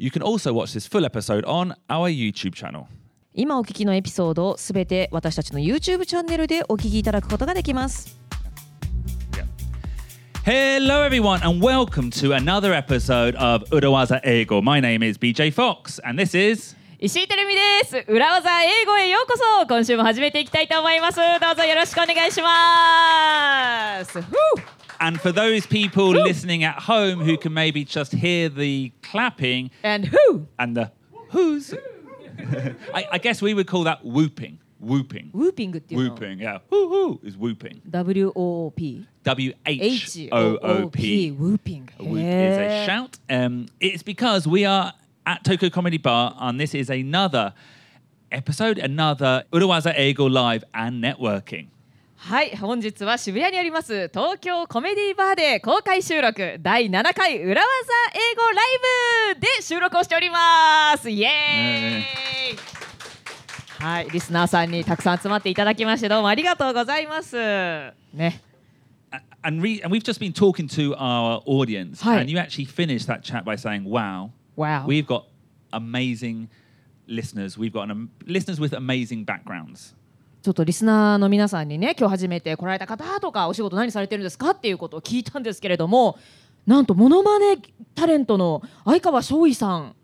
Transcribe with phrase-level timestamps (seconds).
[0.00, 2.86] You can also watch this full episode on our YouTube channel.
[3.34, 8.16] 今お聞きのエピソードをすべて私たちの YouTube チャンネルでお聞きいただくことができます。
[10.44, 14.62] Hello, everyone, and welcome to another episode of Urawaza Ego.
[14.62, 16.76] My name is BJ Fox, and this is.
[17.00, 18.04] 石井てるみです。
[18.06, 19.66] 裏技英語へようこそ。
[19.66, 21.16] 今週も始めていきたいと思います。
[21.16, 21.22] ど
[21.52, 24.77] うぞよろしくお願いします。
[24.97, 30.07] ふう And for those people listening at home who can maybe just hear the clapping And
[30.07, 30.47] who?
[30.57, 30.91] and the
[31.29, 31.73] who's,
[32.93, 34.59] I, I guess we would call that whooping.
[34.79, 35.31] Whooping.
[35.33, 36.59] ウーピングっていうの Whooping, yeah.
[36.69, 37.81] Whoo whoo is whooping.
[37.89, 41.01] WOOP W H H O O O O P.
[41.01, 43.17] P ウーピング A whoop is a shout.
[43.29, 44.93] Um, it's because we are
[45.25, 47.53] at Tokyo Comedy Bar, and this is another
[48.31, 51.67] episode, another Urawaza Ego Live and Networking.
[52.28, 57.66] はい本日は渋谷にあります東京コメディバーで公開収録第7回裏技
[58.14, 62.00] 英語ライブで収録をしておりますイエー
[62.52, 67.36] イはいリスナーさんにたくさん集まっていただきましてどうもありがとうございます
[68.12, 68.42] ね
[69.42, 73.22] And, re- and we've just been talking to our audience, and you actually finished that
[73.22, 74.84] chat by saying, "Wow, Wow.
[74.84, 75.26] we've got
[75.72, 76.48] amazing
[77.06, 77.56] listeners.
[77.56, 79.94] We've got an, am- listeners with amazing backgrounds."
[80.42, 86.16] ちょっとリスナーの皆さんにね今日初めて来られた方とかお仕事何されてるんですかっていうことを聞いたんですけれども
[86.66, 87.56] なんとモノマネ
[87.94, 89.94] タレントの相川翔衣さん。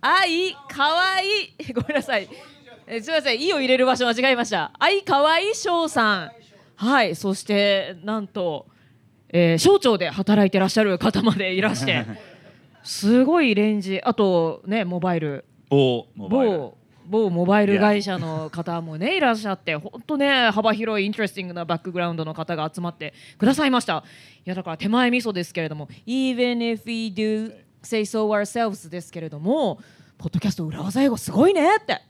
[0.00, 2.28] 愛かわいいごめんなさい
[2.88, 5.88] えすみません「い」を入れる場所間違えました愛かわい翔。
[5.88, 6.30] さん
[6.74, 8.66] はいそしてなんと、
[9.28, 12.04] えー省庁で働いてらっしゃる方までいらして
[12.82, 16.28] すごいレンジあとねモバイル Or mobile.
[16.28, 24.04] 某某モバイル会社の方もねいらっしゃって本当ね幅広いイントレスティングなバックグラウンドの方が集まってくださいました
[24.44, 29.80] いやだから手前味噌ですけれども Even if we do say so ourselves ですけれども
[30.18, 32.00] ポッドキャスト裏技英語すごいねって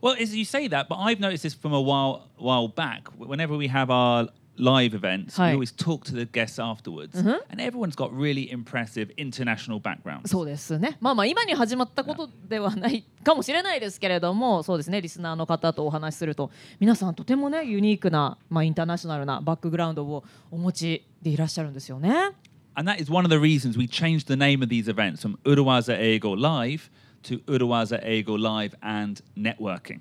[0.00, 3.08] Well, as you say that, but I've noticed this from a while while back.
[3.18, 4.28] Whenever we have our
[4.59, 5.49] live events, Hi.
[5.49, 10.29] we always talk to the guests afterwards, and everyone's got really impressive international backgrounds.
[10.29, 22.31] そうですねまあまあ今に始まったことではないかもしれないですけれどもそうですねリスナーの方とお話しすると皆さんとてもねユニークな、まあ、インターナショナルなバックグラウンドをお持ちでいらっしゃるんですよね。
[22.75, 25.37] And that is one of the reasons we changed the name of these events from
[25.43, 26.89] Urawaza Ego Live
[27.23, 29.99] to Urawaza Ego Live and Networking.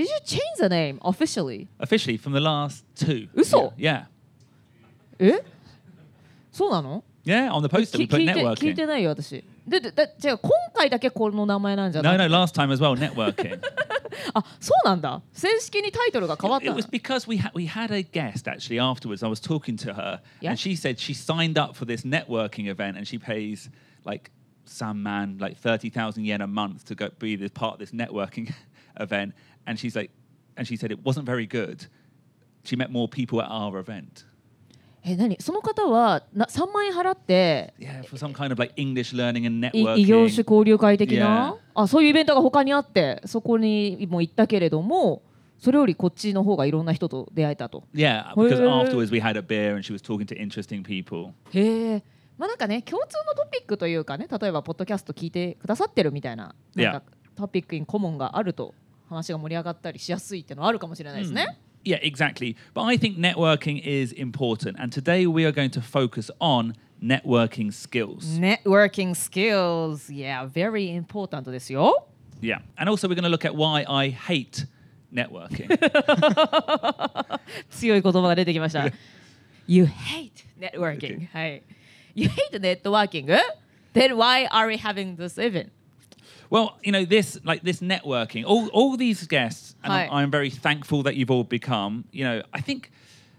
[0.00, 1.68] Did you change the name officially?
[1.78, 3.28] Officially, from the last two.
[3.34, 3.72] Uso?
[3.78, 4.04] Yeah.
[5.18, 5.42] え
[6.52, 8.76] そうなの Yeah, on the poster き we put 聞いて聞い networking.
[8.76, 13.58] てないよ私でででじゃあ今回だけこの名前なんじゃ No, ない no, last time as well, networking.
[14.34, 19.24] あそうなんだ正式にタイトルが変わっ It たの was because we had we had a guest actually afterwards.
[19.24, 20.50] I was talking to her, Yeah.
[20.50, 23.70] and she said she signed up for this networking event, and she pays
[24.04, 24.30] like
[24.66, 27.90] some man like thirty thousand yen a month to go be this part of this
[27.92, 28.52] networking
[29.00, 29.34] event.
[29.65, 30.11] And she's like,
[30.55, 31.89] and she said it wasn't very good.
[32.63, 34.25] She met more people at our event.
[35.03, 39.97] え何その方はな3万円払って Yeah, for some kind of like English learning and い networking.
[39.99, 45.23] 異業種交流会的な.あそういうイベントが他にあってそこにも行ったけれども
[45.57, 48.67] それよりこっちの方がいろんな人と出会えたと Yeah, because Hey.
[48.67, 51.31] afterwards we had a beer and she was talking to interesting people.
[51.51, 52.03] へえ
[52.37, 57.03] まあなんかね共通のトピックというかね例えばポッドキャスト聞いてくださってるみたいななんか
[57.35, 58.75] トピックインコモンがあると
[59.15, 61.57] 話が盛り上がったりしやすいっていうのはあるかもしれないですね。
[61.83, 62.55] Yeah, exactly.
[62.73, 64.79] But I think networking is important.
[64.79, 68.37] And today we are going to focus on networking skills.
[68.39, 72.07] Networking skills, yeah, very important ですよ。
[72.41, 72.61] Yeah.
[72.77, 74.67] And also we're going to look at why I hate
[75.11, 75.67] networking.
[77.71, 78.85] 強い言葉が出てきました。
[79.67, 81.27] you hate networking.
[81.31, 81.63] はい。
[82.13, 83.25] You hate networking?
[83.93, 85.71] Then why are we having this event?
[86.50, 90.04] well, you know, this like this networking, all, all these guests, and Hi.
[90.06, 92.90] I'm, I'm very thankful that you've all become, you know, I think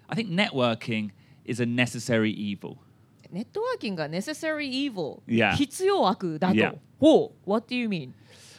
[0.10, 1.12] I think networking
[1.46, 2.78] is a necessary evil.
[3.32, 5.54] ネットワーキングが necessary evil、 Yeah.
[5.56, 6.56] 必要悪だと。
[6.56, 6.78] Yeah.
[7.00, 8.14] ほう、What do you mean?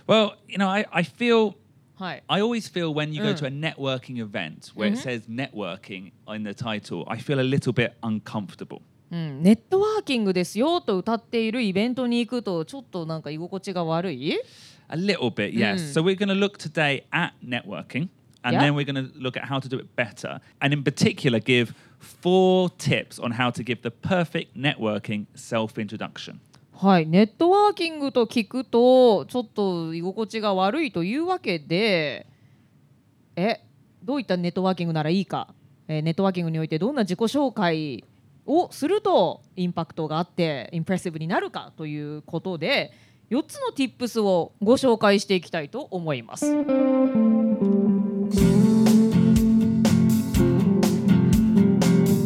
[0.07, 1.55] Well, you know, I, I feel
[1.97, 2.23] はい。
[2.29, 3.37] I always feel when you go Mm.
[3.39, 7.73] to a networking event where it says networking in the title, I feel a little
[7.73, 8.83] bit uncomfortable.
[9.14, 14.40] うん、ネットワーキングですよと歌っているイベントに行くとちょっとなんか居心地が悪い
[14.90, 15.76] A little bit, yes.
[15.76, 15.94] Mm.
[15.94, 18.10] So we're going to look today at networking
[18.44, 18.62] and Yeah.
[18.62, 20.42] then we're going to look at how to do it better.
[20.60, 26.40] And in particular, give four tips on how to give the perfect networking self introduction.
[26.74, 32.26] はい、ネットワーキングと聞くとちょっと居心地が悪いというわけで
[33.36, 33.62] え
[34.04, 35.54] どういったネットワーキングならいいか、
[35.88, 38.04] えーネットワーキングにおいてどんな自己紹介
[38.46, 42.92] をするとインパクトがあってインプレッシブになるかということで
[43.32, 46.46] 4つの Tips をご紹介していきたいと思います。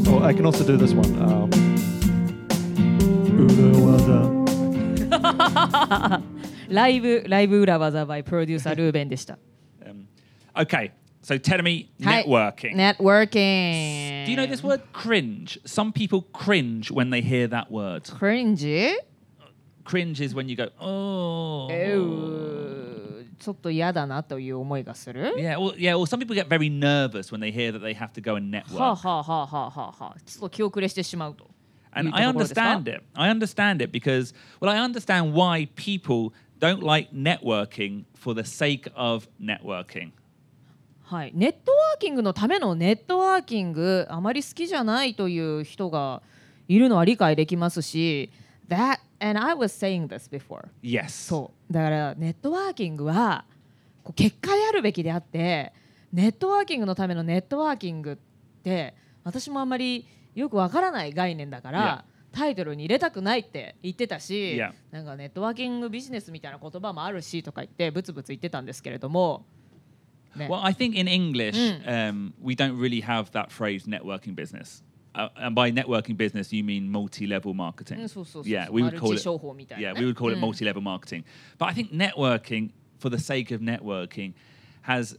[0.10, 1.06] Oh, I can also do this one.
[1.20, 1.50] Um,
[3.38, 4.38] Urawaza.
[6.70, 9.38] ライブライブ裏技 by プロデューサールーベンでした。
[9.86, 10.08] Um,
[10.56, 10.92] okay,
[11.27, 12.75] so tell me はい networking.
[12.75, 14.25] Networking.
[14.27, 15.59] Do you know this word cringe?
[15.65, 18.05] Some people cringe when they hear that word.
[18.05, 18.97] cringe?
[19.85, 21.69] Cringe is when you go, oh.
[21.71, 25.35] えうちょっと嫌だなという思いがする。
[25.37, 28.13] Yeah, or, yeah, or some people get very nervous when they hear that they have
[28.13, 28.79] to go and はあ network.
[28.79, 30.21] はあはあはあはあはあ。
[30.25, 31.51] ちょっと気遅れしてしまうと。
[31.93, 33.03] And いう I ところですか understand it.
[33.15, 38.89] I understand it because, well, I understand why people don't like networking for the sake
[38.95, 40.13] of networking.
[41.10, 46.22] はい、ネットワーキングのためのネットワーキングあまり好きじゃないという人が
[46.68, 48.30] いるのは理解できますし
[48.68, 51.08] That and I was saying this before Yes.
[51.30, 53.46] そうだからネットワーキングは
[54.04, 55.72] こう結果であるべきであって
[56.12, 58.16] ネットワーキングのためのネットワーキングっ
[58.62, 58.94] て
[59.24, 60.06] 私もあんまり
[60.36, 64.72] よくわからない概念だから、タイトルに入れたくないって言ってたし、Yeah.
[64.92, 69.46] なんかネットワーキングビジネスみたいな言葉もあるしとか言ってブツブツ言ってたんですけれども、
[70.37, 72.11] ね Well, I think in English, Mm.
[72.11, 74.83] um, we don't really have that phrase networking business.
[75.15, 78.01] Uh, and by networking business, you mean multi level marketing.
[78.01, 79.19] うんそうそうそうそう Yeah, we マ would ル call チ it.
[79.21, 81.25] 商法みたいな Yeah, ね we would call it うん multi level marketing.
[81.59, 84.33] But I think networking, for the sake of networking,
[84.83, 85.19] has.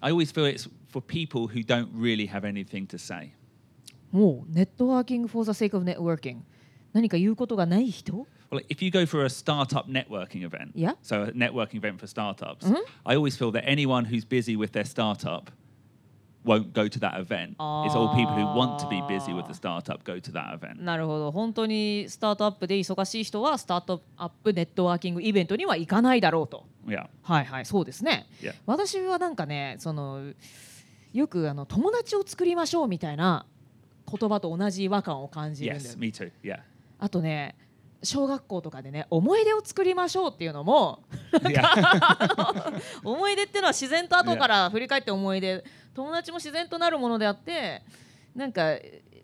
[0.00, 3.32] I always feel it's for people who don't really have anything to say.
[4.12, 6.38] もうネットワーキング for the sake of networking
[6.92, 10.93] 何か言うことがない人 Well, if you go for a startup networking event, Yeah.
[11.01, 12.77] so a networking event for startups, Mhm.
[13.05, 15.51] I always feel that anyone who's busy with their startup
[16.45, 17.51] won't go to that event.
[17.85, 20.81] It's all people who want to be busy with the startup go to that event.
[20.83, 27.07] なるほど本当にスタートアップで忙しい人はスタートアップネットワーキングイベントには行かないだろうと Yeah.
[27.23, 28.55] はいはいそうですね Yeah.
[28.65, 30.33] 私はなんかねその
[31.13, 33.45] よくあの友達を作りましょうみたいな
[34.11, 36.29] 言葉と同じ違和感を感じるんだよ Yes, me too.
[36.43, 36.59] Yeah.
[36.99, 37.55] あとね
[38.03, 41.03] 小学校とかでね思い出を作りましょうっていうのも.
[43.03, 45.63] 思い出っていうのは自然と後から振り返って思い出
[45.93, 47.81] 友達も自然となるものであって
[48.35, 48.77] なんか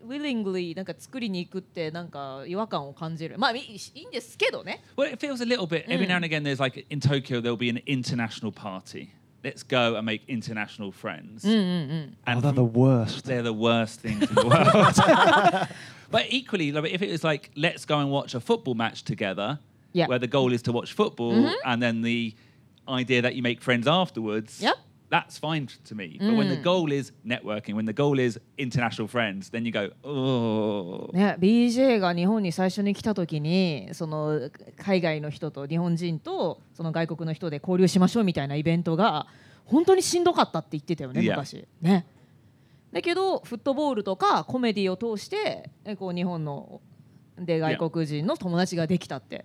[0.06, 6.08] willingly なんか作りに行くってなんか違和感を感じるまあいいいいんですけどね well, it feels a little bit, every Mm.
[6.08, 9.10] now and again, there's like in Tokyo, there'll be an international party.
[9.42, 11.46] Let's go and make international friends.
[11.46, 11.62] うんうんう
[11.94, 12.16] ん。
[12.26, 13.26] Oh, And they're the worst.
[13.26, 15.68] they're the worst things in the world.
[16.11, 19.59] but equally, like, if it was like, let's go and watch a football match together,
[19.93, 20.07] Yeah.
[20.07, 21.53] where the goal is to watch football, Mhm.
[21.65, 22.33] and then the
[22.87, 24.75] idea that you make friends afterwards, Yep.
[25.09, 26.17] that's fine to me.
[26.19, 26.63] But when the Mm.
[26.63, 31.09] goal is networking, when the goal is international friends, then you go, oh.
[31.13, 39.27] ね、BJ が日本に最初に来た時にその海外の人と日本人とその外国の人で交流しましょうみたいなイベントが
[39.65, 41.31] 本当にしんどかったって言ってたよね Yeah.
[41.31, 41.65] 昔。
[41.81, 42.05] ね、
[42.92, 46.80] だけどフットボールとかコメディを通してえこう日本の
[47.38, 49.44] で外国人の友達ができたって、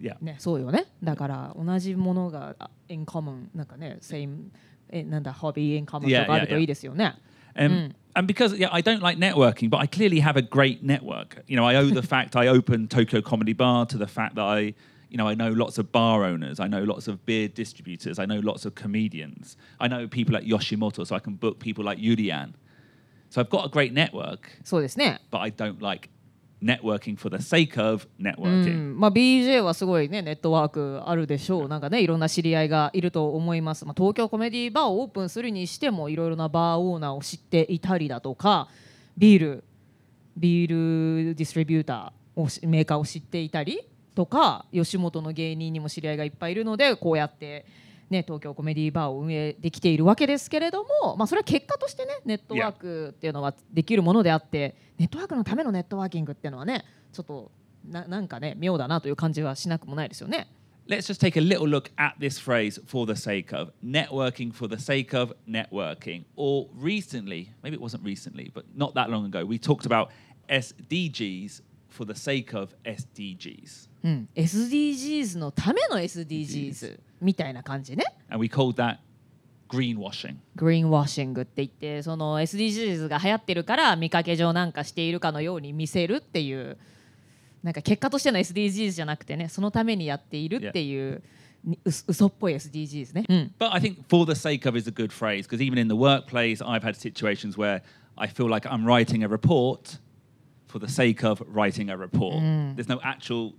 [0.00, 0.16] Yeah.
[0.20, 4.48] ね、そうよねだから同じものがあ in common なんかね same
[4.90, 6.60] えなんだ hobby in common Yeah, とかある yeah, と yeah.
[6.60, 7.14] いいですよね。
[7.54, 7.94] Um, Mm.
[8.14, 11.42] And because yeah, I don't like networking, but I clearly have a great network.
[11.46, 14.44] You know, I owe the fact I opened Tokyo Comedy Bar to the fact that
[14.44, 14.74] I,
[15.10, 18.24] you know, I know lots of bar owners, I know lots of beer distributors, I
[18.26, 21.98] know lots of comedians, I know people like Yoshimoto, so I can book people like
[21.98, 22.54] Yurian.
[23.36, 25.20] So I've got a great network, そうですね。
[25.30, 26.08] but I don't like
[26.62, 28.94] networking for the sake of う networking.
[28.94, 38.68] んまあ、BJ はすごいねネットワークあるでしょうなんかねいろんな知り合いがいると思います、まあ、東京コメディバーをオープンするにしてもいろいろなバーオーナーを知っていたりだとか
[39.18, 39.64] ビール
[40.38, 47.66] ビールディストリビューターをしメーカーを知っていたりとか吉本の芸人にも知り合いがいっぱいいるのでこうやって、
[48.08, 57.50] ね、東京コメディバーを運営できているわけですけれども、まあ、それは結果としてねネットワークっていうのはできるものであってネットワークのためのネットワーキングっていうのはねちょっと
[57.84, 60.48] ななんかね妙だなという感じはしなくもないですよね。
[60.88, 64.80] Let's just take a little look at this phrase for the sake of networking for the
[64.80, 66.24] sake of networking.
[66.36, 70.12] Or recently, maybe it wasn't recently, but not that long ago, we talked about
[70.48, 73.88] SDGs for the sake of SDGs.
[74.04, 78.04] うん、SDGs のための SDGs みたいな感じね。
[78.28, 78.98] And we called that
[79.68, 80.36] greenwashing.
[80.54, 86.78] グリーンワッシングって言ってその SDGs が流行ってるから見かけ上なんかしているかのように見せるっていう
[87.62, 91.22] なんか結果としての SDGs じゃなくてねそのためにやっているっていう、
[91.84, 93.24] 嘘っぽい SDGs ね。
[93.28, 96.64] うん、But I think for the sake of is a good phrase because even in the workplace,
[96.64, 97.82] I've had situations where
[98.16, 99.98] I feel like I'm writing a report
[100.68, 102.34] for the sake of writing a report.
[102.76, 103.54] There's no actual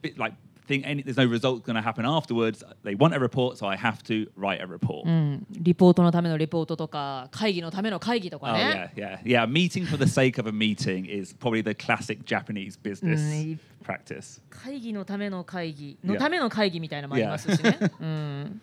[0.00, 0.34] bit like
[0.68, 0.84] thing.
[0.84, 2.62] Any, there's no result going to happen afterwards.
[2.84, 5.06] They want a report, so I have to write a report.
[5.06, 9.46] うん、リポートのためのリポートとか会議のための会議とか Oh ね yeah, yeah, yeah.
[9.46, 13.58] Meeting for the sake of a meeting is probably the classic Japanese business Mm.
[13.82, 14.40] practice.
[14.50, 18.60] 会議のための会議の.ための会議みたいなのもありますしね、うん、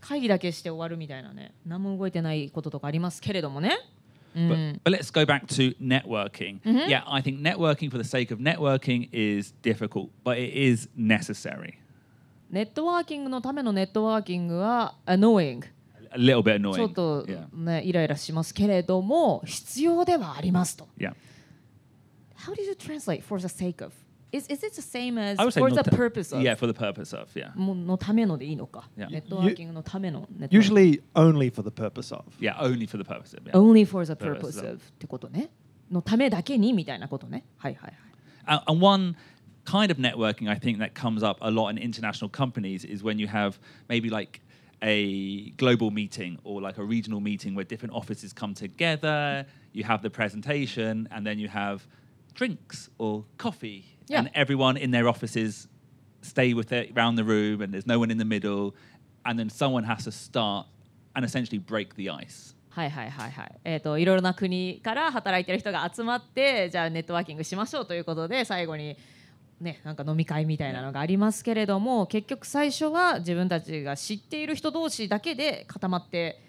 [0.00, 3.78] 会議だけして終わるみたいなね何も動いてないこととかありますけれどもね、
[4.34, 6.60] う But, ん、but let's go back to networking.
[6.62, 11.74] Yeah, I think networking for the sake of networking is difficult, but it is necessary.
[12.50, 15.62] ネットワーキングのためのネットワーキングは annoying
[16.12, 16.90] A little bit ちょ annoying.
[16.90, 21.12] っと Yeah, ねイライラしますけれども必要ではありますと yeah.
[22.36, 23.92] How did you translate for the sake of?
[24.31, 26.41] Is, is it the same as I would say for the not the- purpose of?
[26.41, 27.29] Yeah, for the purpose of.
[27.35, 29.09] Yeah, ものためのでいいのか、 Yeah.
[29.09, 32.25] ネットワーキングのためのネットワーキング Usually only for the purpose of.
[32.41, 32.57] yeah.
[32.59, 33.45] Only for the purpose of.
[33.47, 33.57] Yeah.
[33.57, 34.65] only for the Purpose purpose of.
[34.73, 35.49] of ってことね
[35.89, 37.93] のためだけにみたいなことねはいはいはい
[38.47, 39.15] And, and one
[39.63, 43.17] kind of networking I think that comes up a lot in international companies is when
[43.17, 43.57] you have
[43.87, 44.41] maybe like
[44.83, 50.01] a global meeting or like a regional meeting where different offices come together, you have
[50.03, 51.87] the presentation, and then you have
[52.35, 54.20] drinks or coffee, Yeah.
[54.20, 55.68] and everyone in their offices
[56.22, 58.74] stay with it around the room, and there's no one in the middle,
[59.24, 60.66] and then someone has to start
[61.14, 62.54] and essentially break the ice.
[62.70, 68.96] はいはいはいはいえっ、といろいろな国から働いてる人が集まってじゃあネットワーキングしましょうということで最後に
[69.60, 76.40] ねなんか飲み会みたいなのがありますけれども結局最初は自分たちが知っている人同士だけで固まって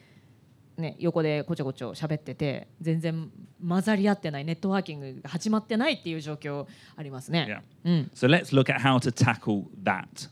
[0.81, 3.31] ね横でこちょこちょ喋ってて全然
[3.67, 7.63] 混ざり合ってないネットワーキングが始まってないっていう状況ありますね。
[7.85, 8.11] うん。
[8.15, 10.29] So let's look at how to tackle that.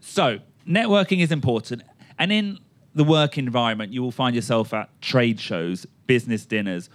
[0.00, 1.82] So, networking is important.
[2.18, 2.58] And in
[2.94, 6.88] the work environment, you will find yourself at trade shows, business dinners,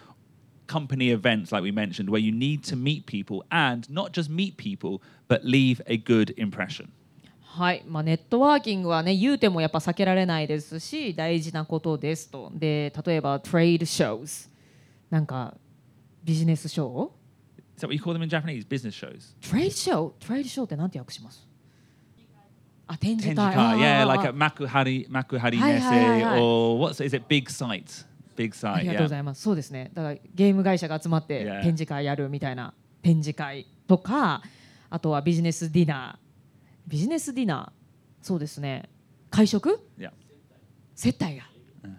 [0.67, 4.55] company events, like we mentioned, where you need to meet people and not just meet
[4.55, 6.91] people, but leave a good impression.
[7.56, 14.48] はい、まあ、ネットワーキングはね言うてもやっぱ避けられないですし大事なことですとで例えばトレードショー
[15.10, 15.54] なんか
[16.22, 17.10] ビジネスショー
[17.76, 18.66] ？Is that what you call them in Japanese?
[18.66, 19.34] Business shows?
[19.48, 21.46] トレードショートレードショーってなんて訳します？
[22.88, 27.24] あ展示会 Tenjika, あー yeah, like あ a ー makuhari, nese, or what's is it?
[27.28, 28.04] Big sight,
[28.36, 28.80] big あ sight.
[28.82, 34.42] りがとうござ.いますそうですねだからゲーム会社が集まって.展示会やるみたいな展示会とか
[34.90, 36.25] あとはビジネスディナー
[36.86, 38.26] ビジネスディナー。
[38.26, 38.88] そうですね。
[39.30, 40.10] 会食？Yeah.
[40.94, 41.44] 接待が、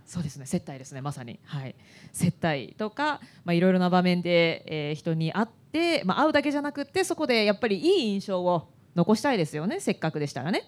[0.05, 0.45] そうですね。
[0.45, 1.01] 接待ですね。
[1.01, 1.39] まさに。
[1.43, 1.75] はい。
[2.11, 9.79] 接待とかまあいろいろな場面で、えー人に会ってまあ会うだけじゃなくってそこでやっぱりいい印象を残したいですよね。
[9.79, 10.63] せっかくでしたらね。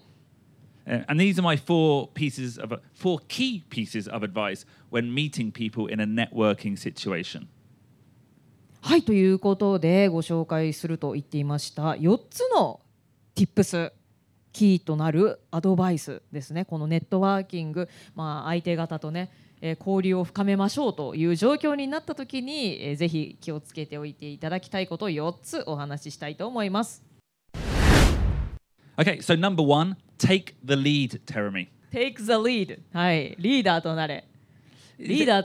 [0.86, 5.52] Uh, and these are my four pieces of four key pieces of advice when meeting
[5.52, 7.46] people in a networking situation.
[8.80, 9.02] はい。
[9.02, 11.92] ということでご紹介すると言っていました。
[11.92, 12.80] 4つの
[13.34, 13.92] Tips
[14.52, 16.64] キーとなるアドバイスですね。
[16.64, 19.30] このネットワーキング、まあ、相手方とね、
[19.60, 27.02] えー交流を深めましょうという状況になった時に、えーぜひ気をつけておいていただきたいことを4つお話ししたいと思います。
[28.96, 31.68] Okay, so number one, take the lead, Teremi.
[31.92, 32.78] Take the lead.
[32.92, 33.36] はい。
[33.38, 34.24] リーダーとなれ
[35.08, 35.42] leader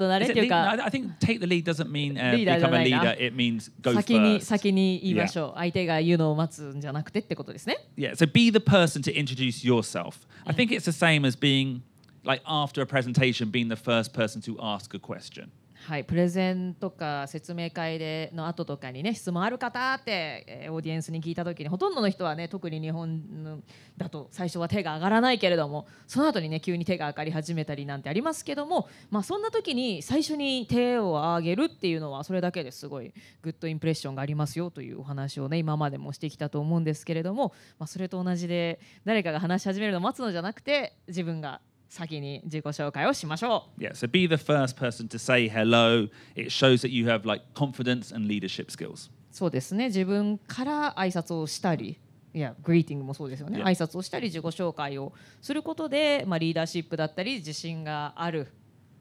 [0.89, 3.15] think take the lead doesn't mean、uh, become a leader.
[3.17, 4.41] It means go first.
[4.41, 5.49] 先に言いましょう。
[5.51, 5.55] Yeah.
[5.55, 7.77] 相手が言うのを待つんじゃなくてってことですね。
[7.97, 8.11] Yeah.
[8.15, 10.27] So be the person to introduce yourself.
[10.45, 11.81] I think it's the same as being
[12.23, 15.51] like after a presentation, being the first person to ask a question.
[15.87, 23.61] はい、プレゼンとか説明会での後とかにね質問ある方って、えーオーディエンスに聞いた時にほとんどの人はね特に日本
[23.95, 33.13] だと最初は手が上がらないけれどもその後にね急に手が上がり始めたりなんてありますけども、まあ、そんな時に最初に手を上げるっていうのはそれだけですごい
[33.43, 43.81] グッドインプレッションがありますよというお話をね今までもしてきたと思うんですけれども、まあ、それと同じで誰かが話し始めるのを待つのじゃなくて自分が先に自己紹介をしましょう。
[43.81, 46.09] Yeah, so be the first person to say hello.
[46.35, 49.09] It shows that you have like confidence and leadership skills.
[49.31, 51.99] そうですね自分から挨拶をしたり
[52.33, 58.47] いやグリーティングもそうですよね.挨拶をしたり自己紹介をすることで、まあ、リーダーシップだったり自信がある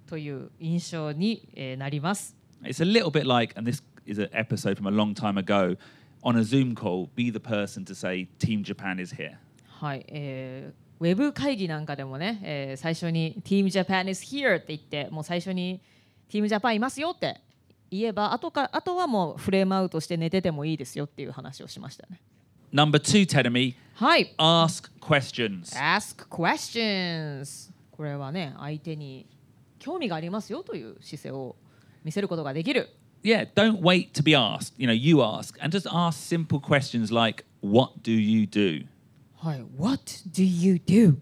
[0.07, 2.37] という印象に、えーなります。
[2.63, 5.77] It's a little bit like, and this is an episode from a long time ago,
[6.23, 9.37] on a Zoom call, be the person to say, Team Japan is here.
[9.69, 15.81] はい、えーウェブ会議なんかでもね、えー最初に Team Japan is here って言ってもう最初に
[16.31, 17.41] Team Japan いますよって
[17.91, 22.21] 言えばあとかあとはもうフレームアウトして寝ててもいいですよっていう話をしましたね。
[22.73, 25.77] Number two, Tedemi, はい、ask questions.
[25.77, 29.27] Ask questions これはね相手に
[29.79, 31.57] 興味がありますよという姿勢を
[32.03, 32.89] 見せることができる
[33.25, 34.75] yeah, don't wait to be asked.
[34.77, 38.87] You know, you ask and just ask simple questions like, "What do you do?"
[39.45, 41.17] はい、What do you do?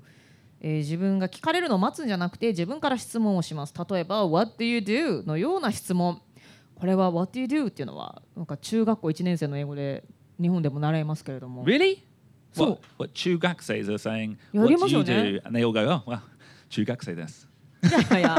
[0.61, 3.75] えー自分が聞かれるのを待つんじゃなくて自分から質問をします。
[3.91, 5.27] 例えば What do you do?
[5.27, 6.23] のような質問。
[6.77, 7.69] これは What do you do?
[7.69, 10.05] っていうのはなんか中学校1年生の英語で
[10.41, 11.65] 日本でも習いますけれども。
[11.65, 12.05] Really?
[12.55, 15.41] So- What, what chugakuseis are saying, what do you do?
[15.45, 16.21] And they all go, oh, well,
[16.71, 17.49] chugakusei this.
[17.83, 18.35] いやいや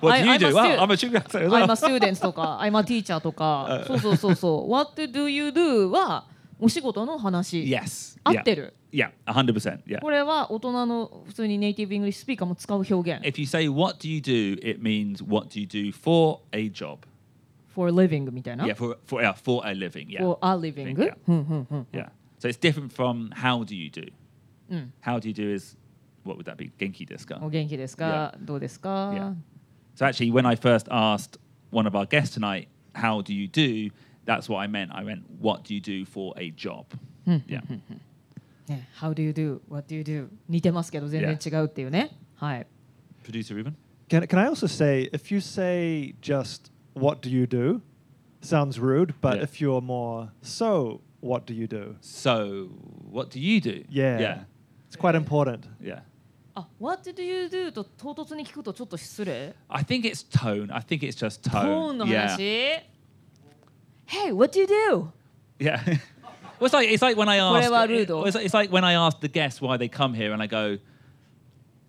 [0.00, 0.54] What do you do?
[0.54, 5.28] Well, I'm a chugakusei as I'm a student とか I'm a teacher とかそうそうそうそう What do
[5.28, 5.88] you do?
[5.88, 6.26] は
[6.60, 8.18] お仕事の話 Yes.
[8.22, 9.83] 合.ってる Yeah, 100%.
[9.85, 9.99] Yeah.
[10.01, 14.59] これは大人の普通にネイティブ・イングリッシュスピーカーも使う表現 If you say, what do you do?
[14.61, 16.99] It means, what do you do for a job?
[17.73, 20.09] for living みたいな Yeah, for, for, yeah, for a living.
[20.09, 20.19] Yeah.
[20.19, 21.15] for a living Yeah.
[21.25, 22.09] ふんふんふん Yeah.
[22.39, 24.11] So it's different from how do you do?
[24.69, 24.89] Mm.
[25.01, 25.77] How do you do is,
[26.23, 26.71] what would that be?
[26.77, 27.39] Genki desu ka?
[27.41, 29.35] お元気ですかどうですか Yeah.
[29.95, 31.39] So actually, when I first asked
[31.71, 33.91] one of our guests tonight, how do you do?
[34.25, 34.91] That's what I meant.
[34.93, 36.85] I meant, what do you do for a job?
[37.25, 37.61] Yeah.
[38.67, 39.59] ね How do you do?
[39.69, 40.29] What do you do?
[40.49, 42.67] 似てますけど全然違うっていうねはい
[43.23, 43.75] Producer Ruben?
[44.09, 47.81] Can, can I also say, if you say just, what do you do?
[48.41, 49.43] Sounds rude, but Yeah.
[49.43, 51.95] if you're more, so, what do you do?
[52.01, 52.69] So,
[53.09, 53.85] what do you do?
[53.89, 54.19] Yeah.
[54.19, 54.43] Yeah.
[54.89, 55.65] It's quite important.
[55.79, 56.01] Yeah.
[56.55, 57.71] あ What do you do?
[57.71, 60.73] と唐突に聞くとちょっと失礼 I think it's tone.
[60.73, 61.89] I think it's just ト tone.
[61.89, 62.27] ーンの yeah.
[62.27, 62.83] 話
[64.07, 65.07] Hey, what do you do?
[65.59, 65.79] Yeah.
[66.59, 67.53] well, it's like it's like when I ask.
[67.55, 68.23] これはルード。
[68.25, 70.47] It's like, it's like when I ask the guests why they come here, and I
[70.47, 70.77] go,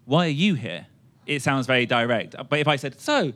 [0.07, 0.87] "Why are you here?"
[1.27, 2.35] It sounds very direct.
[2.49, 3.33] But if I said, "So,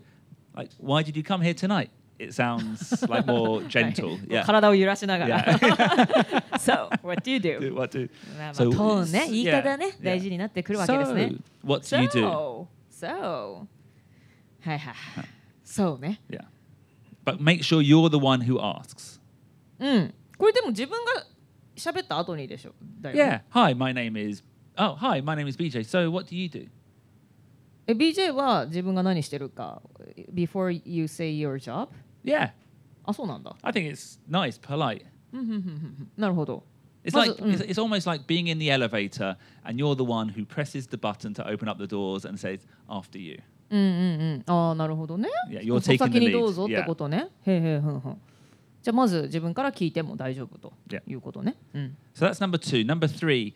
[0.56, 4.12] like, why did you come here tonight?" It sounds like more gentle.
[4.12, 4.44] はい Yeah.
[4.46, 6.58] 体を揺らしながら Yeah.
[6.58, 7.60] So, what do you do?
[7.60, 8.08] Do- what do?
[8.38, 12.20] まあまあ So- トーンね言い方ね yeah, 大事になってくるわけですね So, what do you do?
[12.26, 13.66] So, so
[14.62, 14.94] はいはい
[15.62, 16.44] そうね Yeah.
[17.26, 19.20] But make sure you're the one who asks.
[19.78, 21.23] うん これでも自分が
[21.75, 23.41] 喋った後にでしょだよね Yeah.
[23.51, 24.43] Hi, my name is.
[24.75, 25.83] Oh, hi, my name is BJ.
[25.83, 26.67] So, what do you do?
[27.85, 29.83] え BJ は自分が何してるか
[30.33, 31.89] Before you say your job?
[32.25, 32.53] Yeah.
[33.03, 35.05] あそうなんだ I think it's nice, polite.
[36.17, 36.63] なるほど
[37.05, 40.29] It's like うん it's, it's almost like being in the elevator and you're the one
[40.29, 43.39] who presses the button to open up the doors and says after you.
[43.69, 48.21] うんうんうんああなるほどね Yeah, you're お taking 先 the に.どうぞってことねへえへえふんふん
[48.81, 51.01] じゃあまず自分から聞いても大丈夫と Yeah.
[51.07, 52.85] いうことね、うん、So that's number two.
[52.85, 53.53] Number three,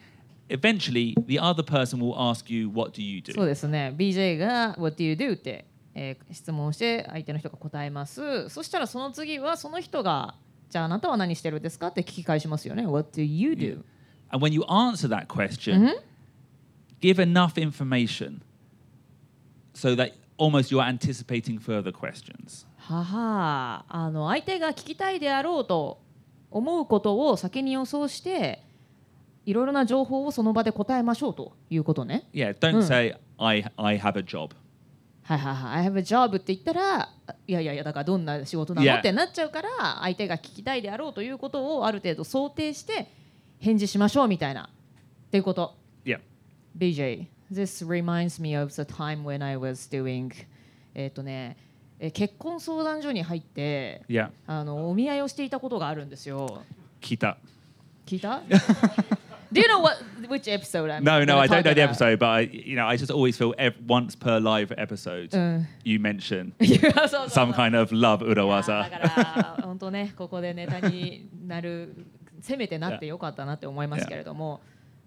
[0.49, 4.75] eventually the other person will ask you, "What do you そう do?" ですね BJ が
[4.79, 5.33] What do you do?
[5.33, 10.35] って、えー質問して相手の人が答えますそしたらその次はその人が
[10.69, 13.83] じゃああなたは何してるんですかって聞き返しますよね What do you do?
[14.29, 15.89] And when you answer that question,
[16.99, 18.41] give enough information
[19.73, 22.65] so that almost you're anticipating further questions.
[22.87, 25.99] ははあの相手が聞きたいであろうと
[26.51, 28.61] 思うことを先に予想して
[29.45, 32.27] いろいろな情報をその場で答えましょうということね。
[32.33, 34.51] Yeah, don't say I I have a job.
[35.23, 35.85] はいはいはい。
[35.85, 37.09] I have a job って言ったら
[37.47, 38.93] いやいやいやだからどんな仕事なの？
[38.95, 39.69] ってなっちゃうから
[40.01, 43.11] 相手が聞きたいであろうということをある程度想定して
[43.59, 44.69] 返事しましょうみたいな
[45.27, 45.73] っていうこと。
[46.05, 46.19] Yeah.
[46.77, 50.31] BJ, this reminds me of the time when I was doing
[50.93, 51.57] えっ、とね
[51.99, 54.29] えー結婚相談所に入って Yeah.
[54.47, 56.61] あのお見合いをしていたことがあるんですよ。
[57.01, 57.35] Kita.
[58.05, 58.41] 聞いた
[59.51, 62.25] Do you know what which episode I'm No, no, I don't know the episode, but
[62.27, 65.63] I, you know, I just always feel ev- once per live episode, Uh.
[65.83, 66.51] you mention
[67.29, 68.89] some kind of love だ urawasa.
[68.89, 71.95] から本当ねここでネタになる
[72.41, 74.61] せめてなってよかったなって思いますけれども、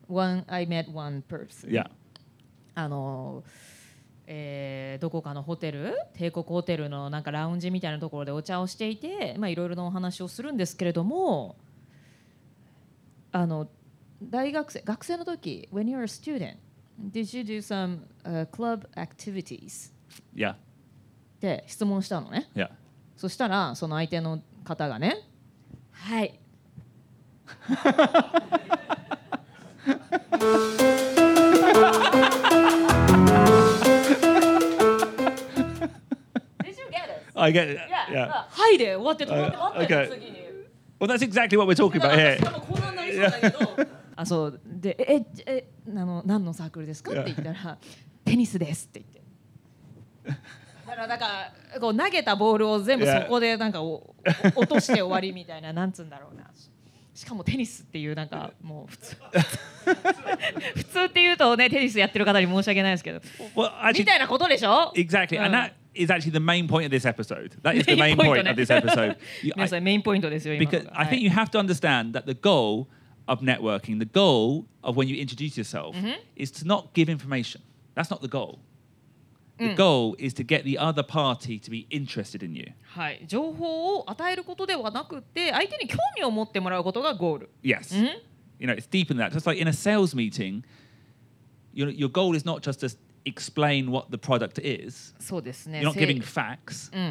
[0.09, 1.89] one I met one person Yeah.
[2.75, 3.43] あの、
[4.31, 11.57] えーどこかのホテル帝国ホテルのなんかラウンジみたいなところでお茶をしていてまあいろいろなお話をするんですけれども
[13.33, 13.69] あの
[14.23, 16.57] 大学生学生の時 when you're a student
[17.01, 19.93] did you do some、uh, club activities?
[20.35, 20.53] Yeah.
[20.55, 20.57] っ
[21.41, 22.71] て質問したのね Yeah.
[23.17, 25.17] そしたらその相手の方がね
[25.93, 26.39] はい。
[32.49, 33.05] Did
[37.41, 37.81] I get it.
[38.11, 38.29] Yeah.
[38.49, 40.11] はいで終わって止まって待って Okay.
[40.21, 40.39] 次に。
[41.01, 42.37] Well, that's exactly what we're talking about here.
[42.39, 43.99] しかもこんなになりそうだけど。
[44.17, 47.79] あそうでえええあの何のサークルですかって言ったら
[48.25, 49.01] テニスですって
[50.25, 50.43] 言って。
[50.87, 53.23] だからなんかこう投げたボールを全部 Yeah.
[53.23, 54.15] そこでなんかおお
[54.57, 56.45] 落として終わりみたいななんつうんだろうな。
[57.15, 59.17] しかもテニスっていうなんかもう普通
[60.77, 63.19] 普通っていうとねテニスやってる方に申し訳ないですけど
[63.57, 65.41] Well, み actually, たいなことでしょ？Exactly.
[65.45, 65.63] And Uh.
[65.65, 67.56] that is actually the main point of this episode.
[67.62, 69.18] That is the Main main point point of this episode.
[69.44, 72.26] You- 皆 I- さんメインポイントですよ今の because が I は think い you have to understand that
[72.26, 72.88] the goal
[73.28, 75.96] of networking, the goal of when you introduce yourself,
[76.36, 77.62] is to not give information.
[77.96, 78.60] That's not the goal.
[79.60, 82.74] The goal is to get the other party to be interested in you.
[82.96, 87.50] はい、情報を与えることではなくて相手に興味を持ってもらうことがゴール。
[87.64, 87.94] Yes.
[87.96, 88.10] Mhm.
[88.60, 89.32] You know, it's deeper than that.
[89.32, 90.64] Just like in a sales meeting,
[91.74, 95.15] your, your goal is not just to s- explain what the product is.
[95.19, 95.81] そうですね。
[95.81, 96.95] You're not giving facts.
[96.95, 97.09] うんうん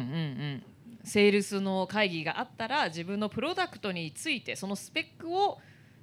[0.56, 0.62] ん。
[1.04, 5.58] セールスの会議があったら自分のプロダクトについてそのスペックを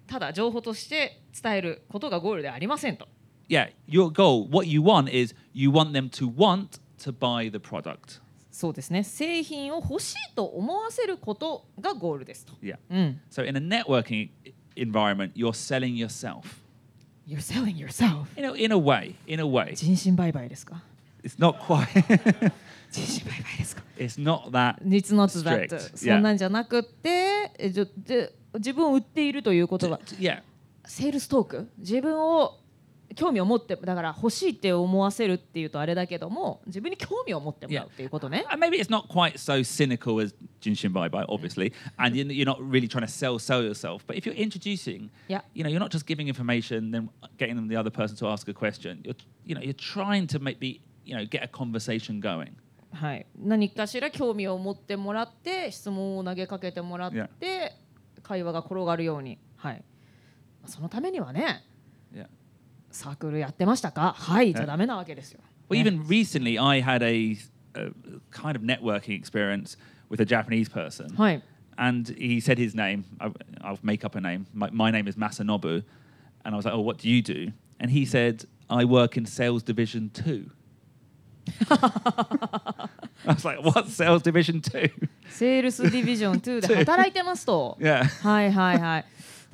[0.08, 3.08] ただ情報として伝えることがゴールではありませんと。
[3.48, 8.22] Yeah, your goal, what you want is you want them to want to buy the product.
[8.52, 9.04] そうですね。
[9.04, 12.54] 製品を欲しいと思わせることがゴールですと。
[12.62, 12.78] Yeah.
[12.90, 13.22] うん。
[13.30, 14.30] So in a networking
[14.76, 16.65] environment, you're selling yourself.
[17.28, 18.28] You're selling yourself.
[18.38, 19.74] In a, in a way, in a way.
[19.76, 20.82] 人身売買ですか
[21.24, 21.88] It's not quite,
[22.92, 24.76] 人身売買ですか it's not that.
[24.84, 25.68] It's not that.
[25.68, 25.98] Strict.
[25.98, 30.42] そんなんじゃなくて、えじゃで自分を売っているということは Yeah.
[30.86, 32.60] セールストーク自分を
[33.16, 38.46] 興味を持ってだから欲しいって思わせるっていうとあれだけども自分に興味を持ってもらうっていうことね。
[38.50, 42.88] And maybe it's not quite so cynical as Jinshin Bye Bye, obviously, and you're not really
[42.88, 44.06] trying to sell sell yourself.
[44.06, 45.42] But if you're introducing, Yeah.
[45.54, 48.48] you know, you're not just giving information, then getting them the other person to ask
[48.48, 49.02] a question.
[49.04, 52.54] You're, you know, you're trying to make the, you know, get a conversation going.
[52.92, 57.72] はい、何かしら興味を持ってもらって質問を投げかけてもらって Yeah.
[58.24, 59.84] 会話が転がるように、はい、
[60.66, 61.64] そのためにはね
[62.14, 62.28] Yeah.
[62.95, 65.41] サークルやってましたかはいじゃダメなわけですよ。
[65.69, 67.37] Well, ね even recently, I had a,
[67.75, 67.93] a
[68.31, 69.77] kind of networking experience
[70.11, 71.15] with a Japanese person.
[71.17, 71.43] はい、
[71.77, 73.05] and he said his name.
[73.21, 73.31] I,
[73.63, 74.47] I'll make up a name.
[74.53, 75.85] My, my name is Masanobu,
[76.45, 79.25] and I was like, "Oh, what do you do?" And he said, "I work in
[79.27, 80.51] sales division two.
[81.71, 82.89] I
[83.27, 84.91] was like, "What sales division two?
[85.29, 87.79] セールスディビジョン2で働いてますと。
[87.81, 89.05] yeah, はいはいはい。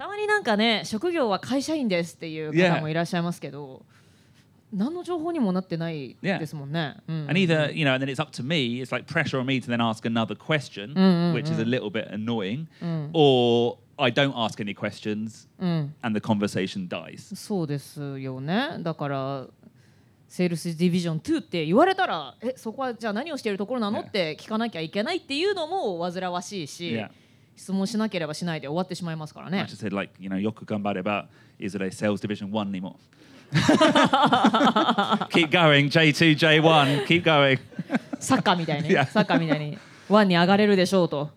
[0.02, 3.86] たまになんかね職業は会社員ですっていう方もいらっしゃいますけど、
[4.74, 6.96] 何の情報にもなってないですもんね。
[7.08, 8.82] うん and either you know, and then it's up to me.
[8.82, 11.66] It's like pressure on me to then ask another question, Mm, mm, which is a
[11.66, 17.36] little bit annoying, うん、or I don't ask any questions うん、and the conversation dies.
[17.36, 18.78] そうですよね。
[18.80, 19.46] だから
[20.28, 24.08] セールスディビジョン2って言われたらえそこはじゃあ何をしているところなの Yeah.
[24.08, 27.12] って聞かなきゃいけないっていうのも煩わしいし、Yeah.
[27.62, 29.78] 質問しなければしないで終わってしまいますから I ね just。
[29.78, 31.28] said like, you know, yoku ganbareba
[31.60, 32.96] is it a sales division one anymore?
[35.30, 37.60] keep going, J2, J1, keep going.
[38.20, 39.06] サッカーみたいに、Yeah.
[39.08, 39.78] サッカーみたいに
[40.10, 41.30] ワンに上がれるでしょうと。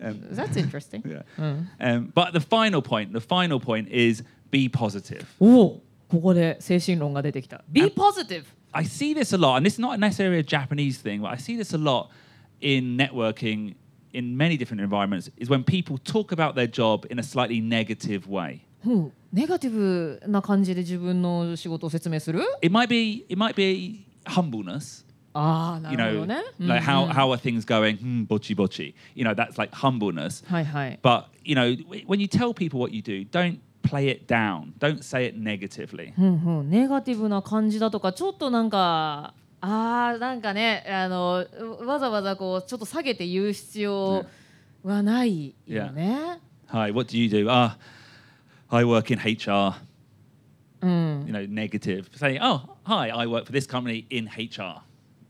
[0.00, 1.02] Um, That's interesting.
[1.02, 1.24] yeah.
[1.38, 5.26] うん、Um, but the final point, the final point is be positive.
[5.38, 7.62] おおここで精神論が出てきた。
[7.70, 8.44] Be positive!
[8.72, 11.56] I see this a lot, and is not necessarily a Japanese thing, but I see
[11.56, 12.08] this a lot
[12.60, 13.74] in networking
[14.13, 18.27] in many different environments, is when people talk about their job in a slightly negative
[18.29, 18.61] way.
[18.85, 25.05] うん、ネガティブな感じで自分の仕事を説明する It might be it might be humbleness.
[25.35, 26.35] ああ、な You るほ know, どね。
[26.59, 27.97] like うん how うん how are things going?
[27.97, 28.93] Hmm, bochi bochi.
[29.15, 30.45] You know, that's like humbleness.
[30.47, 30.99] はいはい。
[31.01, 34.73] But you know, w- when you tell people what you do, don't play it down.
[34.79, 36.13] Don't say it negatively.
[36.17, 41.44] うんうん、ネガティブな感じだとかちょっとなんか あーなんかねあの
[41.84, 44.24] わざわざこうちょっと下げて言う必要
[44.82, 46.40] はないよね。
[46.68, 47.48] Hi, what do you do?
[47.48, 47.76] Ah,
[48.68, 49.74] I work in HR.
[50.80, 52.06] うん、You know, negative.
[52.16, 54.80] Say, oh, hi, I work for this company in HR.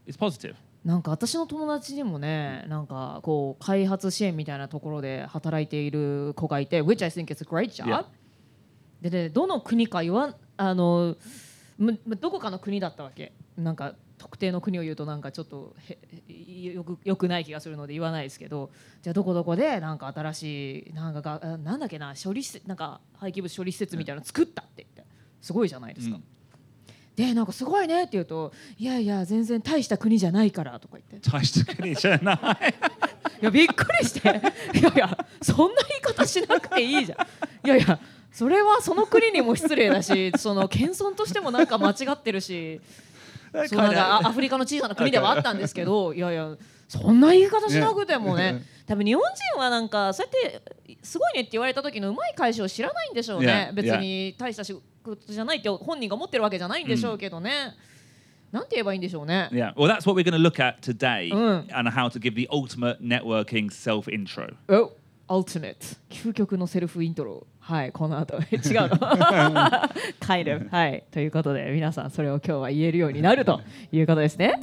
[0.07, 0.55] It's positive.
[0.85, 8.05] なんか私の友達にもねなんかこう開発支援みたいなところで働いている子がいて which I think is a great job、Yeah.
[9.03, 11.17] でねどの国か言わんあの
[12.21, 18.71] どこかの国だったわけなんか特定の国を言うとなんかちょっとへよくよくない気がするので言わないですけど
[19.03, 25.05] じゃあどこどこでなんか新しいなんかがあなんだっけな処理施設なんか廃棄物処理施設みたいなの作ったって言って
[25.41, 26.17] すごいじゃないですか。
[26.17, 26.21] Mm.
[27.19, 32.73] でなんかすごいねって言うといやいや全然大した国じゃないからとか言って Taishtakuni-chanai.
[33.43, 34.41] いやびっくりして
[34.79, 37.99] いやいやそんな言い方しなくていいじゃんいやいや
[38.31, 42.81] それはその国にも失礼だしその謙遜としてもなんか間違ってるし
[43.69, 46.57] そうなんかあアフリカの小さな国ではあったんですけど いやいや
[46.89, 49.23] そんな言い方しなくてもね多分日本
[49.55, 53.71] 人はなんかそうやってすごいねって言われた時のうまい返しを知らないんでしょうね。
[53.75, 57.75] 別に大した仕事じゃないって本人が思ってるわけじゃないんでしょうけどね、
[58.51, 59.49] なんて言えばいいんでしょうね。
[59.53, 61.67] Yeah, well, that's what we're going to look at today Mm.
[61.79, 64.55] and how to give the ultimate networking self intro.
[64.69, 64.93] お
[65.29, 67.47] Ultimate 究極のセルフイントロ。
[67.61, 68.37] はいこの後。
[68.51, 68.89] 違うの。
[70.21, 71.05] kind of はい。
[71.11, 73.61] ということで皆さんそれを今日は言えるようになると
[73.93, 74.59] いうことですね。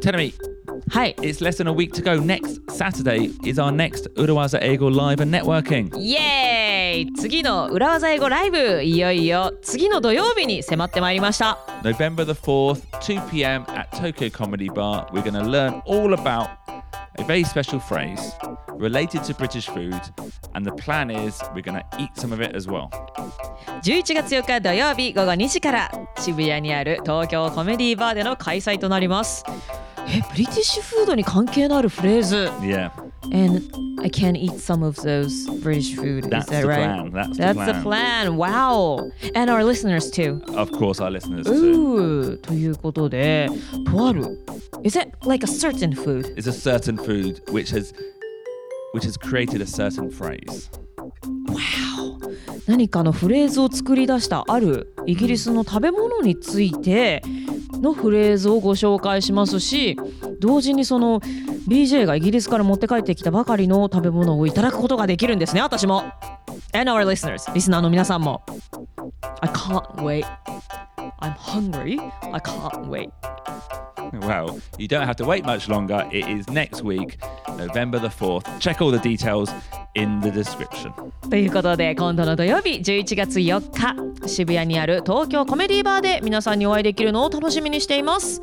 [0.00, 0.53] Tell me.
[0.90, 1.14] はい。
[1.20, 2.20] it's less than a week to go.
[2.20, 5.96] Next Saturday is our next Urawaza Ego Live and Networking.
[5.98, 13.64] イエーイ次の裏技英語ライブいよいよ次の土曜日に迫ってまいりました November the 4th, 2 p.m.
[13.68, 15.08] at Tokyo Comedy Bar.
[15.12, 16.48] We're going to learn all about
[17.18, 18.34] a very special phrase
[18.76, 20.00] related to British food,
[20.54, 22.88] and the plan is we're going to eat some of it as well.
[23.82, 29.44] 11月4日土曜日午後2時から渋谷にある東京コメディバーでの開催となります
[30.08, 32.90] えブリティッシュフードに関係のあるフレーズ Yeah,
[33.31, 36.25] And I can eat some of those British food.
[36.25, 36.77] That's Is that the right?
[36.77, 37.11] plan.
[37.11, 37.83] That's the That's the plan.
[37.83, 38.37] plan.
[38.37, 39.11] Wow.
[39.35, 40.41] And our listeners too.
[40.55, 41.53] of course, our listeners too.
[41.53, 42.37] Ooh.
[42.41, 43.49] ということで、
[43.91, 44.39] とある。
[44.83, 46.33] Is it like a certain food?
[46.37, 47.93] It's a certain food which has
[48.93, 50.69] which has created a certain phrase.
[52.66, 57.22] 何かのフレーズを作り出したあるイギリスの食べ物について
[57.80, 59.98] のフレーズをご紹介しますし
[60.40, 61.20] 同時にその
[61.68, 65.62] BJ がイギリスから持って帰ってきたばかりの食べ物をいただくことができるんですね。
[65.62, 66.04] 私も。
[66.72, 68.44] And our listeners リスナーの皆さんも。
[69.40, 70.26] I can't wait.
[71.20, 71.98] I'm hungry.
[72.32, 73.10] I can't wait.
[74.24, 76.08] Well, you don't have to wait much longer.
[76.10, 77.18] It is next week,
[77.58, 78.46] November the 4th.
[78.58, 79.50] Check all the details
[79.94, 80.92] in the description.
[81.28, 83.70] ということで今度の土曜日11月4
[84.22, 88.42] 日渋谷にある東京コメディバーで皆さんにお会いできるのを楽しみにしています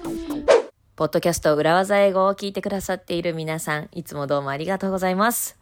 [0.95, 5.57] ポッドキャスト裏技英語を聞いてくださっている皆さんいつもどうもありがとうございます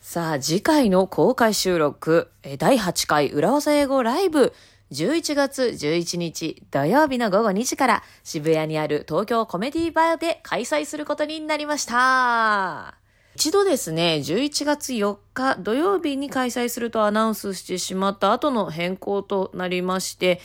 [0.00, 4.52] さあ次回の公開収録え第8回裏技英語ライブ
[4.92, 12.96] 11月11日土曜日の午後2時から渋谷にある東京コメディバーで開催することになりました。
[13.36, 20.40] 一度ですね、11月4日土曜日に開催するとアナウンスしてしまった後の変更となりまして、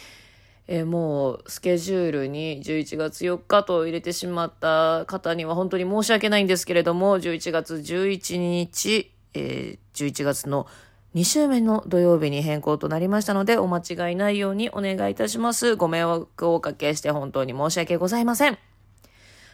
[0.67, 10.67] えーもうスケジュールに11月4日と入れてしまった方には本当に申し訳ないんですけれども、11月11日、えー11月の
[11.15, 15.78] 2週目の土曜日に変更となりましたので、お間違いないようにお願いいたします。
[15.78, 18.58] ご迷惑をおかけして本当に申し訳ございません。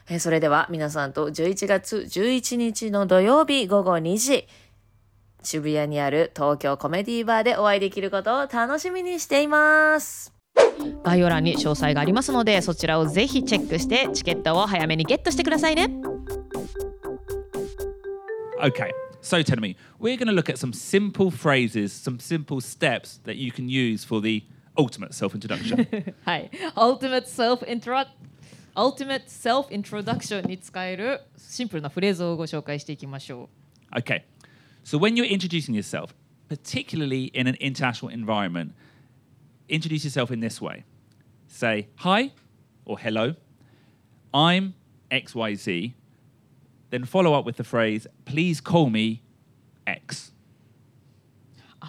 [0.10, 4.48] えーそれでは皆さんと11月11日の土曜日午後2時、
[5.44, 10.34] 渋谷にある東京コメディバーでお会いできることを楽しみにしています。
[11.04, 15.92] 概要欄に詳細がありますので、そちらをぜひチェックしてチケットを早めにゲットしてくださいね。
[18.64, 18.90] Okay,
[19.21, 23.37] so tell me, we're going to look at some simple phrases, some simple steps that
[23.37, 24.45] you can use for the
[24.79, 26.15] ultimate self introduction.
[26.25, 26.51] はい。
[26.77, 28.05] Ultimate Self Intro
[28.77, 33.49] Ultimate Self Introduction に使えるシンプルなフレーズをご紹介していきましょ
[33.97, 34.23] okay,
[34.85, 36.15] so when you're introducing yourself,
[36.49, 38.73] particularly in an international environment,
[39.69, 40.85] introduce yourself in this way
[41.49, 42.33] say, Hi
[42.85, 43.35] or hello,
[44.33, 44.75] I'm
[45.11, 45.95] XYZ,
[46.92, 49.24] then follow up with the phrase, Please call me
[49.86, 50.34] X.
[51.82, 51.86] う。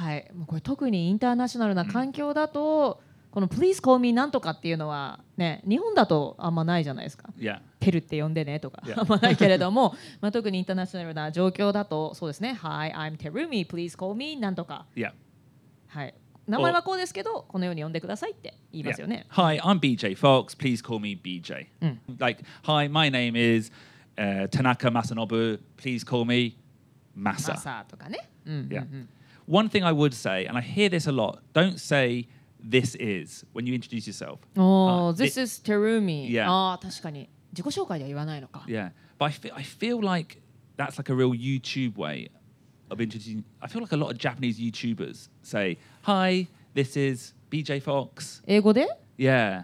[0.00, 0.30] はい。
[0.34, 7.30] もうこれ特にインターナショナルな環境だと、この Please call me なんとかっていうのはね、日本だとあんまないじゃないですか。
[7.38, 7.60] Yeah.
[7.80, 9.00] テルって呼んでねとか Yeah.
[9.00, 12.54] あんまないけれども、 まあ、特にインターナショナルな状況だとそうですね。
[12.62, 14.86] Hi, I'm Terumi, please call me なんとか。
[14.94, 15.12] Yeah.
[15.88, 16.14] はい。
[16.48, 19.10] 名前はこうですけど、このように呼んでくださいって言いますよ Yeah.
[19.10, 19.26] ね。
[19.30, 20.56] Hi, I'm BJ Fox.
[20.56, 21.66] Please call me BJ.
[22.18, 23.70] Like, hi, my name is
[24.17, 25.59] uh, Tanaka Masanobu.
[25.77, 26.57] Please call me
[27.15, 27.57] マ Masa.
[27.57, 28.29] サとかね。
[28.45, 28.85] うんうんうん Yeah.
[29.47, 32.27] One thing I would say, and I hear this a lot, don't say
[32.63, 34.39] this is when you introduce yourself.
[34.55, 36.29] おー、 Uh, This is Terumi.
[36.29, 36.47] Yeah.
[36.49, 37.27] ああ、確かに。
[37.51, 38.63] 自己紹介では言わないのか。
[38.67, 40.41] Yeah, but I feel I feel like
[40.77, 42.29] that's like a real YouTube way
[42.89, 43.43] of introducing.
[43.59, 48.87] I feel like a lot of Japanese YouTubers say, "Hi, this is BJ Fox." 英語で
[49.17, 49.59] Yeah,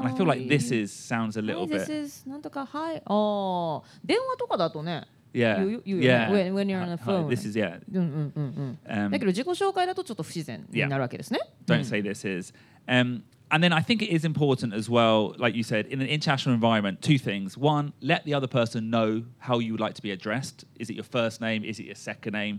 [0.00, 2.02] and I feel like this is sounds a little Hi, this bit.
[2.04, 3.02] is なんとか、はい。
[3.04, 5.04] ああ、電話とかだとね。
[5.32, 6.30] Yeah, 言う言うよね yeah.
[6.30, 7.28] When, when you're on the Hi, hi, phone.
[7.28, 7.80] this is yeah.
[7.92, 8.78] うんうんうんうん。
[8.90, 11.40] Um, だけど自己紹介だとちょっと不自然になるわけですね。
[11.66, 12.54] don't say this is.
[12.88, 16.08] Um, and then I think it is important as well, like you said, in an
[16.08, 17.56] international environment, two things.
[17.58, 20.64] One, let the other person know how you would like to be addressed.
[20.80, 21.64] Is it your first name?
[21.64, 22.58] Is it your second name?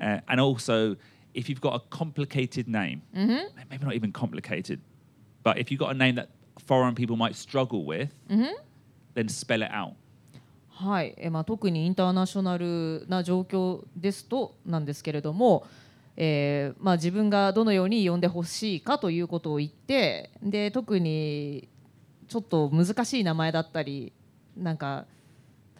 [0.00, 0.96] Uh, and also,
[1.34, 4.80] if you've got a complicated name, maybe not even complicated,
[5.42, 6.30] but if you've got a name that
[6.65, 8.09] foreign people might struggle with,
[9.15, 9.93] then spell it out.
[10.69, 15.67] はい、えまあ、特にインターナショナルな状況ですとなんですけれども、
[16.15, 21.67] えーまあ、自分がどのように呼んでほしいかということを言ってで特に
[22.29, 24.13] ちょっと難しい名前だったり
[24.55, 25.05] なんか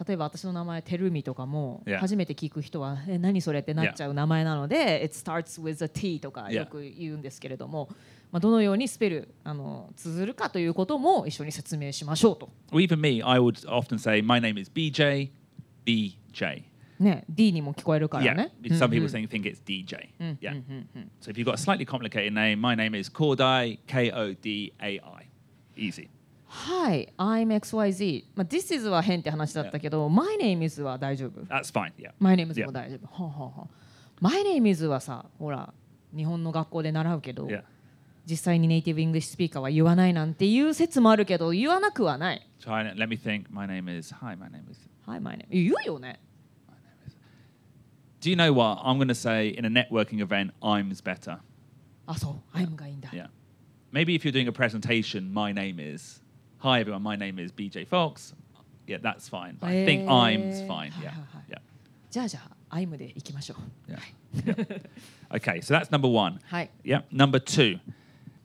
[0.06, 2.00] 例えば私の名前テルミとかも Yeah.
[2.00, 6.60] 初めて聞く人はえ何それってなっちゃう名前なので、It starts with a T とか Yeah.
[6.60, 7.90] よく言うんですけれども、
[8.32, 12.50] まあ、どのようにスペルあの綴るかということも一緒に説明しましょうと。
[12.72, 15.30] Or even me, I would often say, my name is BJ,
[15.86, 16.64] BJ.
[17.00, 18.52] ね、D にも聞こえるから Yeah, ね。
[18.62, 20.10] because some people think, think it's DJ.
[20.20, 20.62] うん Yeah.
[21.22, 24.74] So if you've got a slightly complicated name, my name is Kodai, K O D
[24.82, 25.30] A I.
[25.76, 26.10] Easy.
[26.46, 28.26] はい、I'm XYZ。
[28.36, 31.42] まあ、This is は変って話だったけど、My name is は大丈夫。
[31.44, 31.94] That's fine.
[31.98, 32.12] Yeah.
[32.20, 32.66] My name is Yeah.
[32.66, 33.08] も大丈夫。
[33.08, 33.68] はあはあはあ
[34.20, 35.74] My name is はさ、ほら、
[36.14, 37.64] 日本の学校で習うけど、Yeah.
[38.27, 42.49] 実際にネイティブ・イングリッシュスピーカーは言わないなんていう説もあるけど、言わなくはない。
[42.61, 43.45] Try and let me think.
[43.51, 44.15] My name is.
[44.15, 44.79] Hi, my name is.
[45.07, 45.45] はい、My name。
[45.51, 46.19] 言うよね。
[48.21, 48.79] Do you know what?
[48.83, 51.39] I'm going to say in a networking event, I'm's better.
[52.07, 53.11] あ、そう、I'm がいいんだ。
[53.11, 53.29] Yeah.
[53.93, 56.23] Maybe if you're doing a presentation, my name is.
[56.61, 57.03] Hi, everyone.
[57.03, 58.35] My name is BJ Fox.
[58.87, 59.57] Yeah, that's fine.
[59.61, 60.91] But I think Eh, I'm's fine.
[60.91, 61.11] hi, Yeah.
[61.11, 61.41] hi, hi.
[61.51, 61.59] Yeah.
[62.11, 63.57] じゃあじゃあ、I'm でいきましょ
[63.89, 63.93] う。
[63.93, 63.99] Yeah.
[64.55, 64.81] yeah.
[65.31, 66.39] Okay, so that's number one.
[66.45, 66.71] はい。
[66.83, 67.05] Yeah.
[67.13, 67.79] Number two,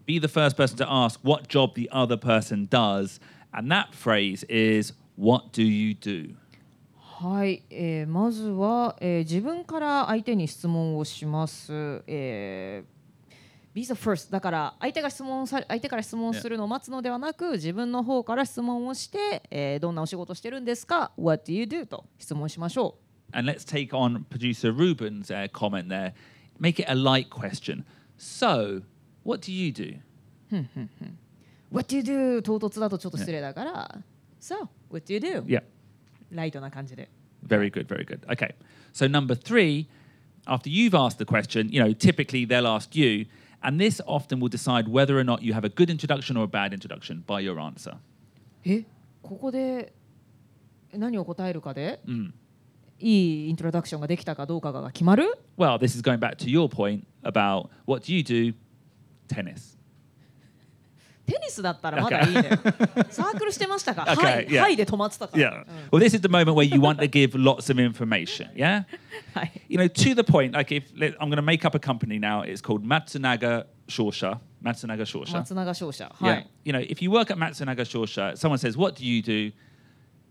[0.06, 3.20] be the first person to ask what job the other person does.
[3.54, 6.36] And that phrase is, what do you do?
[6.98, 12.02] はい、えーまずは、えー自分から相手に質問をします。
[12.08, 13.00] えー
[13.74, 21.86] Be the first だから相手が質問さ相手から質問するのを待つのではなく自分の方から質問をして、えーどんなお仕事してるんですか What do you do?
[21.86, 22.96] と質問しましょ
[23.32, 26.14] And let's take on producer Ruben's uh, comment there.
[26.60, 27.84] Make it a light question.
[28.18, 28.82] So,
[29.24, 30.00] what do you do?
[30.52, 30.68] う。
[31.72, 32.42] What do you do?
[32.42, 34.02] 唐突だとちょっと失礼だから、
[34.42, 35.44] So, what do you do?
[35.46, 35.64] Yeah.
[36.32, 37.10] ライトな感じで。
[37.46, 38.20] Very good, very good.
[38.28, 38.56] Okay.
[38.94, 39.88] So number three,
[40.46, 43.26] after you've asked the question, you know, typically they'll ask you,
[43.62, 46.48] and this often will decide whether or not you have a good introduction or a
[46.48, 47.98] bad introduction by your answer.
[48.66, 48.84] え
[49.22, 49.94] ここで
[50.94, 52.32] 何を答えるかで、 Mm.
[53.02, 58.54] いいイントロダクションができたかどうかが決まる Well, this is going back to your point about what do you do?
[59.28, 59.80] Tennis.
[61.30, 62.50] テニスだったらまだいいね。
[63.12, 64.62] サークルしてましたか、 Okay, はい、 yeah.
[64.62, 65.64] はいで止まってたから。
[65.64, 65.66] Yeah.
[65.92, 68.52] Well, this is the moment where you want to give lots of information.
[68.56, 68.86] Yeah.
[69.36, 69.62] はい。
[69.70, 70.54] You know, to the point.
[70.54, 74.40] Like, if let, I'm going to make up a company now, it's called Matsunaga Shosha.
[74.64, 75.32] Matsunaga Shosha.
[75.32, 76.06] 松永商社。
[76.06, 76.42] は Yeah.
[76.42, 76.48] い。
[76.66, 79.52] You know, if you work at Matsunaga Shosha, someone says, What do you do?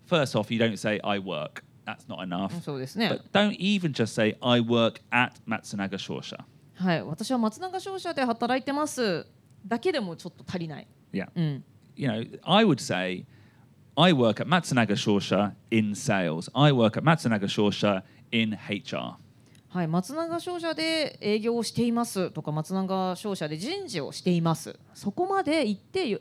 [0.07, 1.63] First off, you don't say, I work.
[1.87, 2.61] That's not enough.
[2.63, 3.09] そうですね。
[3.09, 6.45] But don't even just say, I work at Matsunaga Shosha.
[6.84, 7.04] はい。
[7.04, 9.26] 私は松永商社で働いてます。
[9.66, 10.88] だけでもちょっと足りない。
[11.14, 11.30] Yeah.
[11.34, 11.64] うん。
[11.96, 13.26] You know, I would say,
[13.96, 16.52] I work at Matsunaga Shosha in sales.
[16.54, 19.14] I work at Matsunaga Shosha in HR.
[19.70, 19.88] はい。
[19.88, 24.78] 松永商社で営業をしていますとか、松永商社で人事をしています。
[24.94, 26.20] そこまで行ってよ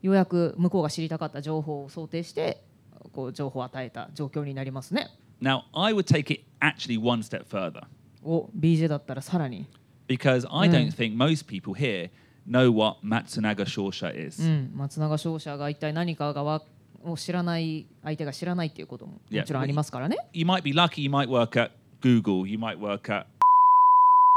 [0.00, 2.64] ようやく向こうが知りたかった情報を想定して、
[3.12, 5.10] こう情報を与えた状況になりますね。
[5.42, 7.84] Now, I would take it actually one step further
[8.22, 9.66] お、BJ だったらさらに。
[10.10, 10.72] Because I Mm.
[10.72, 12.10] don't think most people here
[12.44, 14.42] know what Matsunaga Shosha is.
[14.42, 16.62] うん、松永商社が一体何かがわ
[17.04, 19.40] を知らない相手が知らないっていうことも Yeah.
[19.40, 20.16] もちろんありますからね。
[20.32, 21.70] you might be lucky, you might work at
[22.02, 23.26] Google, you might work at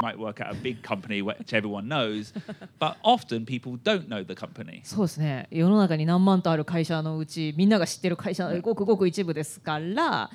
[0.03, 2.33] you might work at a big company which everyone knows,
[2.79, 4.81] but often people don't know the company.
[4.83, 10.29] そうですね世の中に何万とある会社のうちみんなが知ってる会社ねごくごく一部ですから、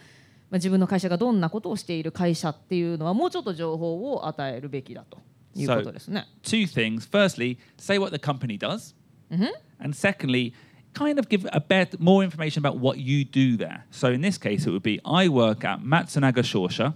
[0.50, 5.18] まあ、自分の会社がどんなことをしている会社っていうのはもうちょっと情報を与えるべきだと
[5.54, 6.26] いうことですね。
[6.42, 7.08] Two things.
[7.08, 8.94] Firstly, say what the company does.
[9.30, 10.54] And secondly,
[10.94, 13.84] kind of give a bit more information about what you do there.
[13.90, 16.94] So in this case, it would be I work at Matsunaga Shosha,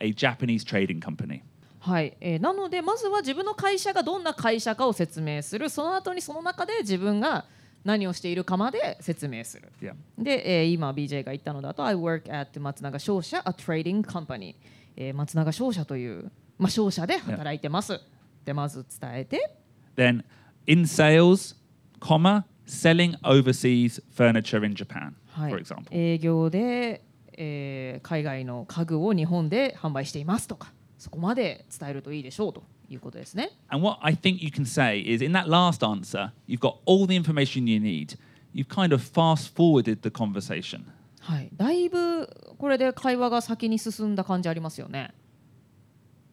[0.00, 1.42] a Japanese trading company.
[1.80, 7.44] はいえーなのでまずは自分の会社がどんな会社かを説明するその後にその中で自分が
[7.84, 9.70] 何をしているかまで説明する。
[9.80, 9.94] Yeah.
[10.18, 14.54] で、えー今 BJ が言ったのだと I work at 松永商社 a trading company、
[14.96, 18.00] えー松永商社という、まあ、商社で働いてます。
[18.44, 19.54] でまず伝えて
[19.96, 20.24] Then
[20.66, 21.56] in sales,
[22.00, 25.86] comma, selling overseas furniture in Japan, はい for example.
[25.90, 33.50] 営業で、えー海外の家具を日本で販売していますとかそこまで伝えるといいでしょうということですね。
[33.68, 37.14] And what I think you can say is in that last answer, you've got all the
[37.14, 38.18] information you need.
[38.54, 40.84] You've kind of fast forwarded the conversation.
[41.20, 45.12] はい、だいぶこれで会話が先に進んだ感じありますよね。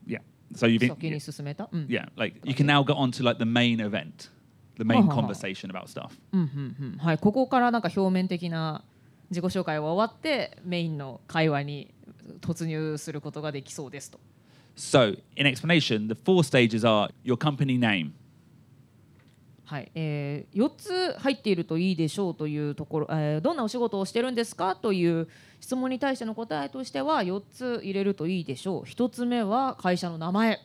[0.08, 0.22] Yeah.
[0.54, 1.68] So you've been, 先に進めた。
[1.72, 4.30] うん yeah, like you can now get on to like the main event,
[4.78, 5.28] the main Uh-huh.
[5.28, 6.12] conversation about stuff.
[6.32, 8.84] うんうんうんはい、ここからなんか表面的な
[9.30, 11.94] 自己紹介は終わってメインの会話に
[12.40, 14.20] 突入することができそうですと。
[14.76, 18.12] So in explanation, the four stages are your company name,
[19.66, 25.28] はいえー、4つ入っているといいでしょうというところ、えーどんなお仕事をしてるんですかという
[25.60, 30.60] 質問に対しての答えとしては4つ入れるといいでしょう1つ目は会社の名前、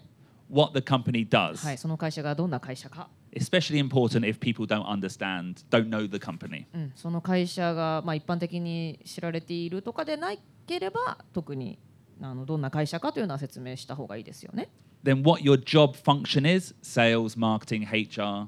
[0.50, 1.64] what the company does.
[1.64, 6.66] はい、その会社がどんな会社か、Especially important if people don't understand, don't know the company.
[6.74, 10.32] うん、その会社が、まあ、一般的に知られているとかでな
[10.66, 11.78] ければ特に
[12.22, 14.68] あのどんな会社かというのは説明した方がいいですよね。
[15.02, 18.46] Then what your job function is sales, marketing, HR.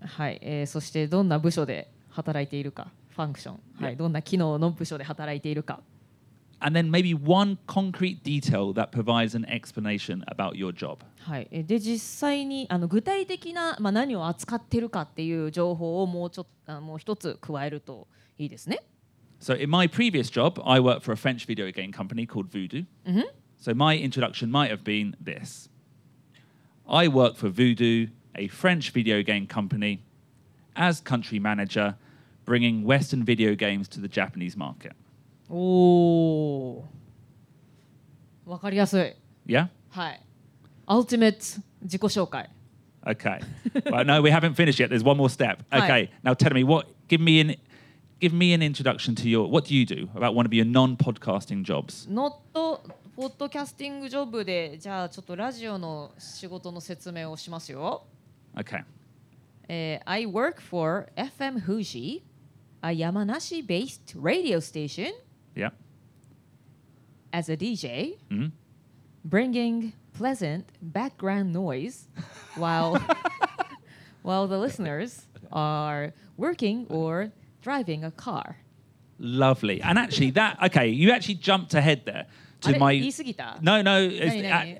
[0.00, 5.80] はい、えーそしてどんな部署で働いているかファンクション、はい.どんな機能の部署で働いているか
[6.64, 10.98] And then maybe one concrete detail that provides an explanation about your job.
[11.18, 18.06] はい、えで実際にあの具体的な、まあ、何を扱ってるかっていう情報をもうちょっとあもう一つ加えると
[18.38, 18.80] いいですね。
[19.41, 22.83] So in my previous job, I worked for a French video game company called Voodoo.
[23.57, 25.69] So my introduction might have been this.
[26.87, 30.01] I work for Voodoo, a French video game company,
[30.75, 31.95] as country manager,
[32.45, 34.93] bringing Western video games to the Japanese market.
[35.49, 35.55] お
[36.75, 36.85] お
[38.45, 39.15] わかりやすい。
[39.51, 39.69] Yeah?
[39.89, 40.21] はい。
[40.85, 42.49] アルティメット自己紹介。
[43.05, 43.41] Okay.
[43.85, 44.89] well, no, we haven't finished yet.
[44.89, 45.63] There's one more step.
[45.71, 45.85] Hi.
[45.85, 46.11] Okay.
[46.23, 47.55] Now tell me what give me an
[48.21, 51.63] give me an introduction to your what do you do about one of your non-podcasting
[51.63, 52.07] jobs?
[52.11, 52.81] ノット
[53.15, 58.03] ポッドキャスティングジョブでじゃあちょっとラジオの仕事の説明をしますよ。
[58.55, 58.83] Okay.
[59.67, 62.21] えー I work for FM Fuji,
[62.81, 65.11] a Yamanashi based radio station
[65.55, 65.71] Yeah.
[67.31, 68.51] as a DJ, Mhm.
[69.25, 72.07] bringing pleasant background noise
[72.55, 72.97] while
[74.23, 77.31] while the listeners are working or
[77.62, 78.56] driving a car.
[79.18, 79.80] Lovely.
[79.80, 82.26] And actually, that okay, you actually jumped ahead there
[82.62, 82.92] to my.
[83.62, 84.02] No, no,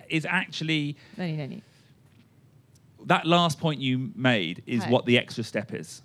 [0.09, 0.97] it's, actually.
[3.07, 6.03] That last point you made is what the extra step is.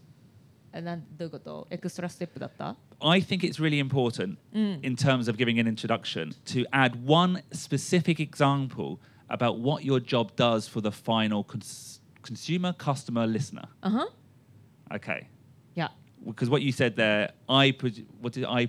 [3.01, 8.19] I think it's really important in terms of giving an introduction to add one specific
[8.19, 8.99] example
[9.29, 13.67] about what your job does for the final cons- consumer, customer, listener.
[13.83, 14.07] Uh huh.
[14.93, 15.27] Okay.
[15.75, 15.89] Yeah
[16.24, 18.68] Because what you said there, I pro- what did I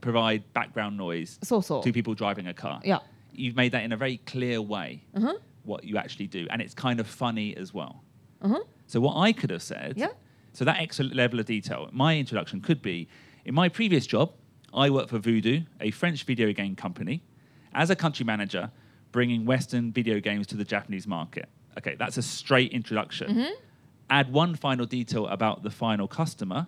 [0.00, 2.80] provide background noise そうそう to people driving a car.
[2.84, 3.02] いや
[3.34, 5.02] You've made that in a very clear way.
[5.14, 5.34] Uh-huh.
[5.64, 8.02] What you actually do, and it's kind of funny as well.
[8.40, 10.10] うんふん So what I could have said, Yeah.
[10.52, 13.08] so that extra level of detail, my introduction could be,
[13.44, 14.30] in my previous job,
[14.72, 17.22] I worked for Voodoo, a French video game company,
[17.74, 18.70] as a country manager,
[19.12, 21.48] bringing Western video games to the Japanese market.
[21.78, 23.48] Okay, that's a straight introduction.
[24.10, 26.66] Add one final detail about the final customer.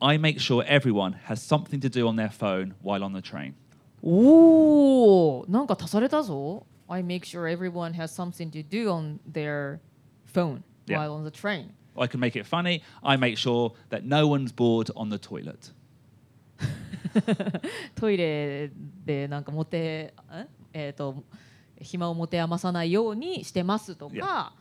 [0.00, 3.54] I make sure everyone has something to do on their phone while on the train.
[4.02, 9.78] おおなんか足されたぞ I make sure everyone has something to do on their
[10.26, 10.98] phone Yeah.
[11.00, 12.82] while on the train I can make it funny.
[13.02, 15.72] I make sure that no one's bored on the toilet.
[17.94, 18.70] トイレ
[19.04, 21.24] でなんか持てんえっ、と
[21.80, 24.59] 暇を持て余さないようにしてますとか、 Yeah.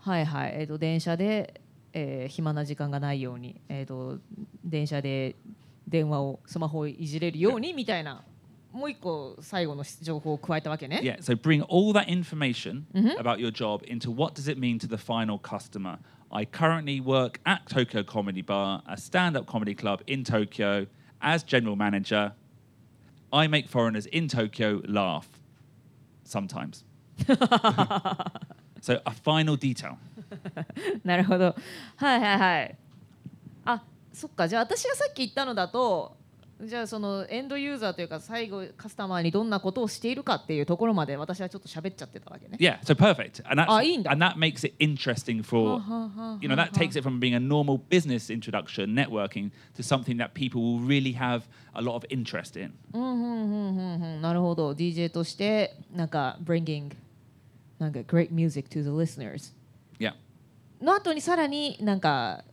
[0.00, 1.60] はいはいえっ、と電車で、
[1.92, 4.18] えー暇な時間がないようにえっ、と
[4.64, 5.36] 電車で
[5.88, 8.22] 電話をスマホをいじれるようにみたいな
[8.72, 11.00] もう一個最後の情報を加えたわけね。
[11.02, 13.16] Yeah, so bring all that information Mhm.
[13.18, 15.98] about your job into what does it mean to the final customer.
[16.30, 20.86] I currently work at Tokyo Comedy Bar, a stand-up comedy club in Tokyo,
[21.20, 22.32] as general manager.
[23.32, 25.26] I make foreigners in Tokyo laugh
[26.22, 26.84] sometimes.
[28.80, 29.96] So a final detail.
[31.04, 31.54] なるほど。
[31.96, 32.76] はいはいはい。
[33.64, 34.48] あ、そっか。
[34.48, 36.16] じゃあ私がさっき言ったのだと、
[36.62, 42.58] じゃあそのエンドユーザーというか最後カスタマーにどんなことをしているかっていうところまで私はちょっと喋っちゃってたわけね。
[42.60, 43.42] Yeah, so perfect.
[43.50, 44.12] And that's, あ、いいんだ。
[44.12, 45.80] and that makes it interesting for
[46.40, 50.34] you know that takes it from being a normal business introduction networking to something that
[50.34, 54.20] people will really have a lot of interest in うんうんうんうんうん。
[54.20, 54.72] なるほど。
[54.72, 56.90] DJ としてなんか bringing
[57.80, 59.52] なんか great music to the listeners。
[59.98, 60.12] Yeah.
[60.80, 62.44] の後にさらになんか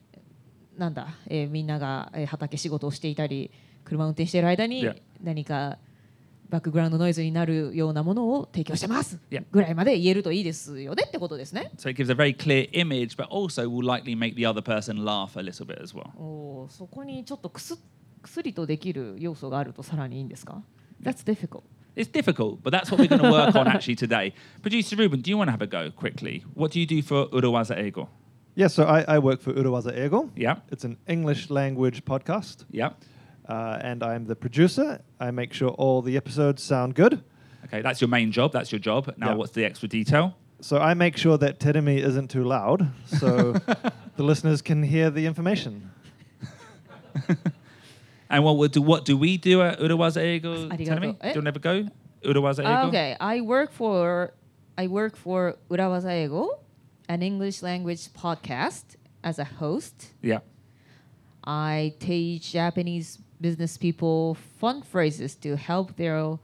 [0.78, 3.52] なんだ、えー、みんなが畑仕事をしていたり
[3.84, 4.90] 車運転している間に
[5.22, 5.78] 何か
[6.50, 9.20] バックグラウンドノイズになるようなものを提供します
[9.52, 11.72] ぐらいまで言えるといいですよねってことですね。
[16.70, 17.78] そこにちょっとくす
[18.22, 20.62] 薬とできる要素があるとさらにいいんですか
[21.02, 21.64] ?That's difficult.
[22.00, 24.26] It's difficult but that's what we're going to work on actually today
[24.62, 27.20] producer ruben do you want to have a go quickly what do you do for
[27.38, 28.04] uruwaza ego
[28.62, 30.20] Yeah, so I, I work for Urawaza Ego.
[30.36, 32.90] yeah It's an English language podcast, yeah
[33.54, 34.88] uh, and I'm the producer.
[35.26, 37.14] I make sure all the episodes sound good.
[37.66, 39.38] okay that's your main job that's your job now Yeah.
[39.40, 40.26] what's the extra detail
[40.60, 42.80] So I make sure that Terumi isn't too loud,
[43.22, 43.28] so
[44.18, 45.74] the listeners can hear the information.
[48.30, 51.14] And what do what do we do at Urawaza Eagle Academy?
[51.14, 51.42] Do you eh.
[51.42, 51.88] never go
[52.24, 52.90] Urawaza ah, Eagle?
[52.90, 54.34] Okay, I work for
[54.78, 56.64] I work for Urawaza Eagle,
[57.08, 60.14] an English language podcast as a host.
[60.22, 60.40] Yeah.
[61.44, 66.38] I teach Japanese business people fun phrases to help their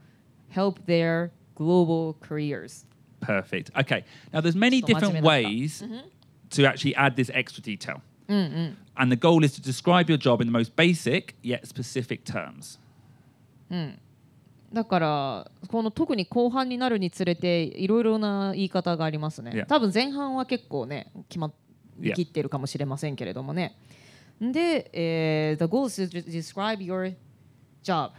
[0.48, 2.84] help their global careers.
[3.20, 3.70] Perfect.
[3.76, 4.04] Okay.
[4.32, 6.06] Now there's many different ways mm-hmm.
[6.50, 8.02] to actually add this extra detail.
[8.28, 12.78] And the goal is to describe your job in the most basic yet specific terms.
[14.72, 19.52] だからこの特に後半になるにつれていろいろな言い方がありますね。
[19.52, 19.66] Yeah.
[19.66, 21.52] 多分前半は結構ね決ま
[22.00, 22.14] Yeah.
[22.14, 23.76] きってるかもしれませんけれどもね。
[24.40, 27.14] で、えー the goal is to describe your
[27.84, 28.10] job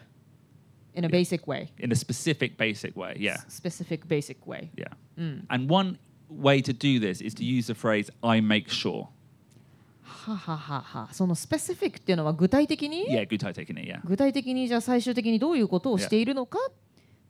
[0.93, 3.17] in a basic way, In a specific, basic way.
[3.19, 3.37] Yeah.
[3.49, 4.69] specific basic way.
[4.77, 4.93] Yeah.
[5.49, 5.97] And one
[6.29, 9.09] way to do this is to use the phrase, I make sure.
[10.05, 11.09] はははは。
[11.13, 13.91] その specific っていうのは具体的に、Yeah, good taking it.
[13.91, 13.99] Yeah.
[14.05, 16.73] 具体的にじゃあ最終的にどういうことをしているのかっ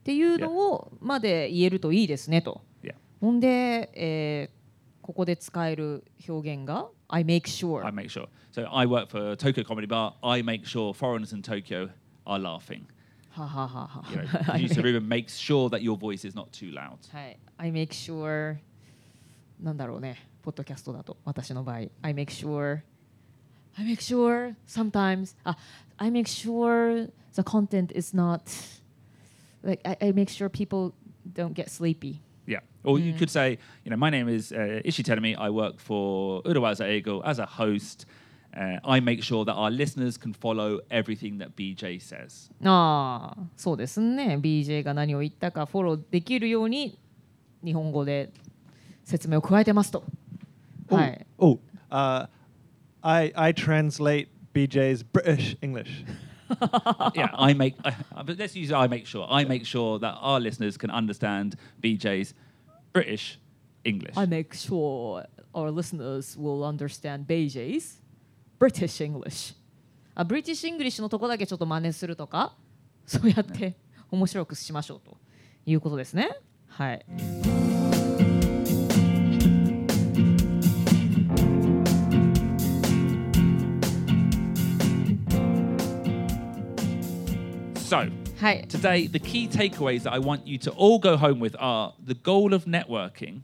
[0.03, 2.61] ていうのをまで言えるといいですねと。
[2.83, 2.95] Yeah.
[3.21, 4.65] ほんで、えー
[5.05, 8.27] ここで使える表現が I make sure I make sure.
[8.51, 10.15] So I work for Tokyo Comedy Bar.
[10.23, 11.91] I make sure foreigners in Tokyo
[12.25, 12.85] are laughing.
[13.29, 14.03] はははは
[14.57, 16.97] You know, producer Ruben makes sure that your voice is not too loud.
[17.11, 17.37] はい。
[17.57, 18.57] I make sure
[19.61, 22.81] なんだろうね、ポッドキャストだと私の場合 I make sure
[23.75, 25.57] I make sure sometimes あ
[25.97, 28.41] I make sure the content is not
[29.63, 30.93] like I, I make sure people
[31.33, 32.59] don't get sleepy Yeah.
[32.83, 35.35] Or you could say, you know, my name is uh, Ishi Terumi.
[35.35, 38.05] I work for Urawaza Ego as a host.
[38.55, 42.51] Uh, I make sure that our listeners can follow everything that BJ says.
[42.63, 46.99] ああそうですね BJ が何を言ったかフォローできるように
[47.63, 48.31] 日本語で
[49.03, 50.24] 説明を加えてますと Oh,
[50.89, 51.59] はい oh
[51.89, 52.27] uh,
[53.01, 56.05] I, I translate BJ's British English.
[57.13, 57.75] yeah, I make.
[57.83, 57.91] Uh,
[58.23, 59.27] but let's use I make sure.
[59.29, 62.33] I make sure that our listeners can understand BJ's
[62.93, 63.39] British
[63.83, 64.17] English.
[64.17, 68.01] I make sure our listeners will understand BJ's
[68.59, 69.55] British English
[70.15, 72.55] あブリティッシュ・イングリッシュのとこだけちょっと真似するとか
[73.05, 73.75] そうやって
[74.09, 75.17] 面白くしましょうと
[75.65, 76.37] いうことですね
[76.69, 77.54] はい。
[87.85, 87.97] So
[88.41, 92.15] はい、today, the key takeaways that I want you to all go home with are: the
[92.15, 93.41] goal of networking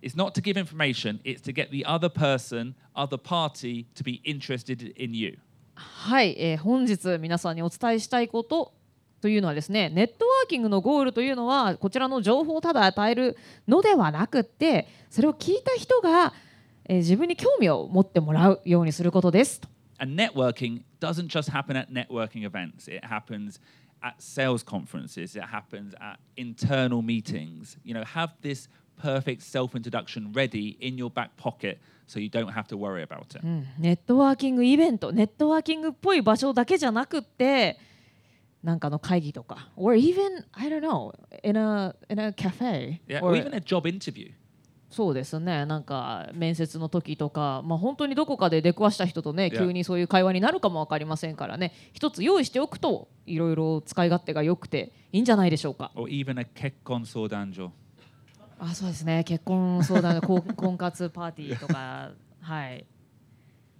[0.00, 4.22] is not to give information; it's to get the other person, other party, to be
[4.24, 5.38] interested in you.
[5.74, 8.72] はいえー本日皆さんにお伝えしたいこと
[9.20, 13.36] というのはですねネットワーキングのゴールというのはこちらの情報をただ与える
[13.68, 16.32] のではなくってそれを聞いた人が、
[16.86, 19.68] えー自分に興味を持ってもらうようにすることですと
[19.98, 23.60] And networking doesn't just happen at networking events, it happens
[24.01, 27.77] at sales conferences, it happens at internal meetings.
[27.83, 28.69] You know, have this
[29.01, 33.35] perfect self introduction ready in your back pocket so you don't have to worry about
[33.35, 33.41] it.
[33.43, 37.77] うんネットワーキングイベントネットワーキングっぽい場所だけじゃなくって
[38.63, 43.59] なんかの会議とか or even I don't know in a, in a cafe Yeah, or or even a
[43.61, 44.31] job interview.
[44.92, 45.64] そうですね。
[45.64, 51.72] なんか面接の時とか、まあ、本当にどこかで出くわした人とね.急にそういう会話になるかも分かりませんからね。
[51.94, 55.90] 一つ用意しておくといろいろ使い勝手が良くていいんじゃないでしょうか。
[55.94, 57.70] Or even a kekkon sodanjo.
[58.58, 59.24] あそうですね。
[59.24, 62.10] 結婚相談婚 婚活パーティーとか。
[62.42, 62.84] はい。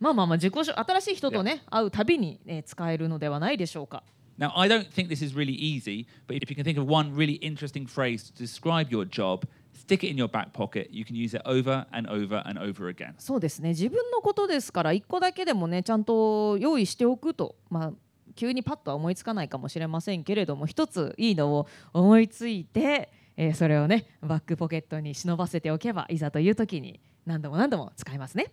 [0.01, 4.03] まあまあまあ自己紹新しい人とね会うたびに、ね、使えるのではないでしょうか。
[4.39, 7.39] Now, I don't think this is really easy, but if you can think of one really
[7.43, 9.47] interesting phrase to describe your job,
[9.83, 10.89] stick it in your back pocket.
[10.91, 13.15] You can use it over and over and over again.
[13.19, 17.93] そうですね自分のことですから一個だけでもねちゃんと用意しておくとまあ
[18.35, 28.53] 急にパッとは思いつかないかもしれませんけれども一ついいのを思いついて、えーそれをねバックポケットに忍ばせておけばいざという時に何度も何度も使えますね。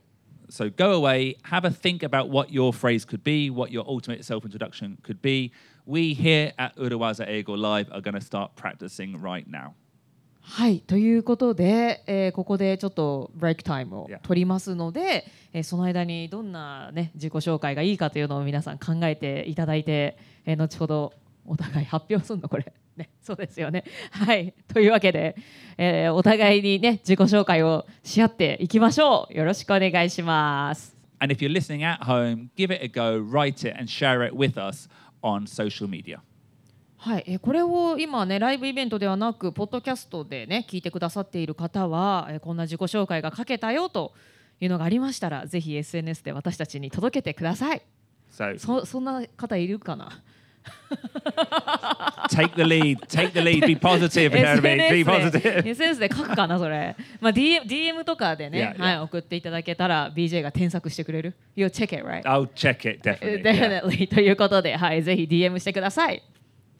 [0.50, 4.26] So go away, have a think about what your phrase could be, what your ultimate
[4.26, 5.52] self introduction could be.
[5.86, 9.76] We here at Urawaza Ego Live are going to start practicing right now.
[10.42, 21.14] はいということで、えーここでちょっとブレイクタイムを.取りますので、えーその間にどんな、ね、自己紹介がいいかというのを皆さん考えていただいて、えー後ほど
[21.46, 23.84] お互い発表するのこれ、 ね、そうですよね。
[24.12, 25.36] はいというわけで、
[25.78, 29.34] えーお互いに、ね、自己紹介をし合っていきましょう。
[29.34, 30.96] よろしくお願いします。
[31.20, 34.58] And if you're listening at home, give it a go, write it, and share it with
[34.58, 34.90] us
[35.22, 36.22] on social media.
[37.02, 44.14] はい、えーこれを今ねライブイベントではなくポッドキャストでね聞いてくださっている方は、えーこんな自己紹介が書けたよと
[44.60, 47.82] いうのがありましたらぜひ SNS で私たちに届けてください
[48.58, 50.22] そそんな方いるかな？
[52.30, 53.00] Take the lead.
[53.08, 53.66] Take the lead.
[53.66, 54.32] Be positive.
[54.62, 55.66] Be positive.
[55.68, 62.22] SNS で書くかなそれ、まあ、DM, DM とかでね.はい、送っていただけたら BJ が添削してくれる You'll check it right?
[62.24, 63.41] I'll check it definitely.
[63.41, 66.22] Definitely ということで、はい、ぜひ DM してください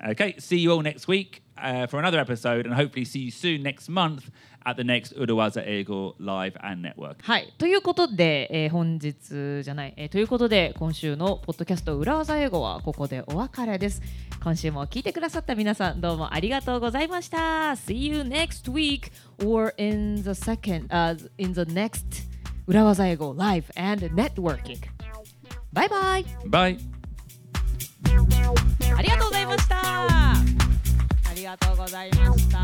[0.02, 3.64] Okay, see you all next week uh, for another episode, and hopefully see you soon
[3.64, 4.32] next month
[4.66, 7.18] at the next Urawaza Ego Live and Network.
[7.24, 14.02] はい、ということで、えー本日じゃない、えーということで今週のポッドキャスト裏技英語はここでお別れです
[14.42, 19.12] 今週も聞いてくださった皆さんどうもありがとうございました See you next week
[19.46, 22.30] or in the second、uh, in the next
[22.68, 24.78] 裏技英語 Live and Networking
[25.74, 26.99] バイバイ Bye.
[28.96, 30.34] ありがとうございましたあ
[31.36, 32.60] りがとうございました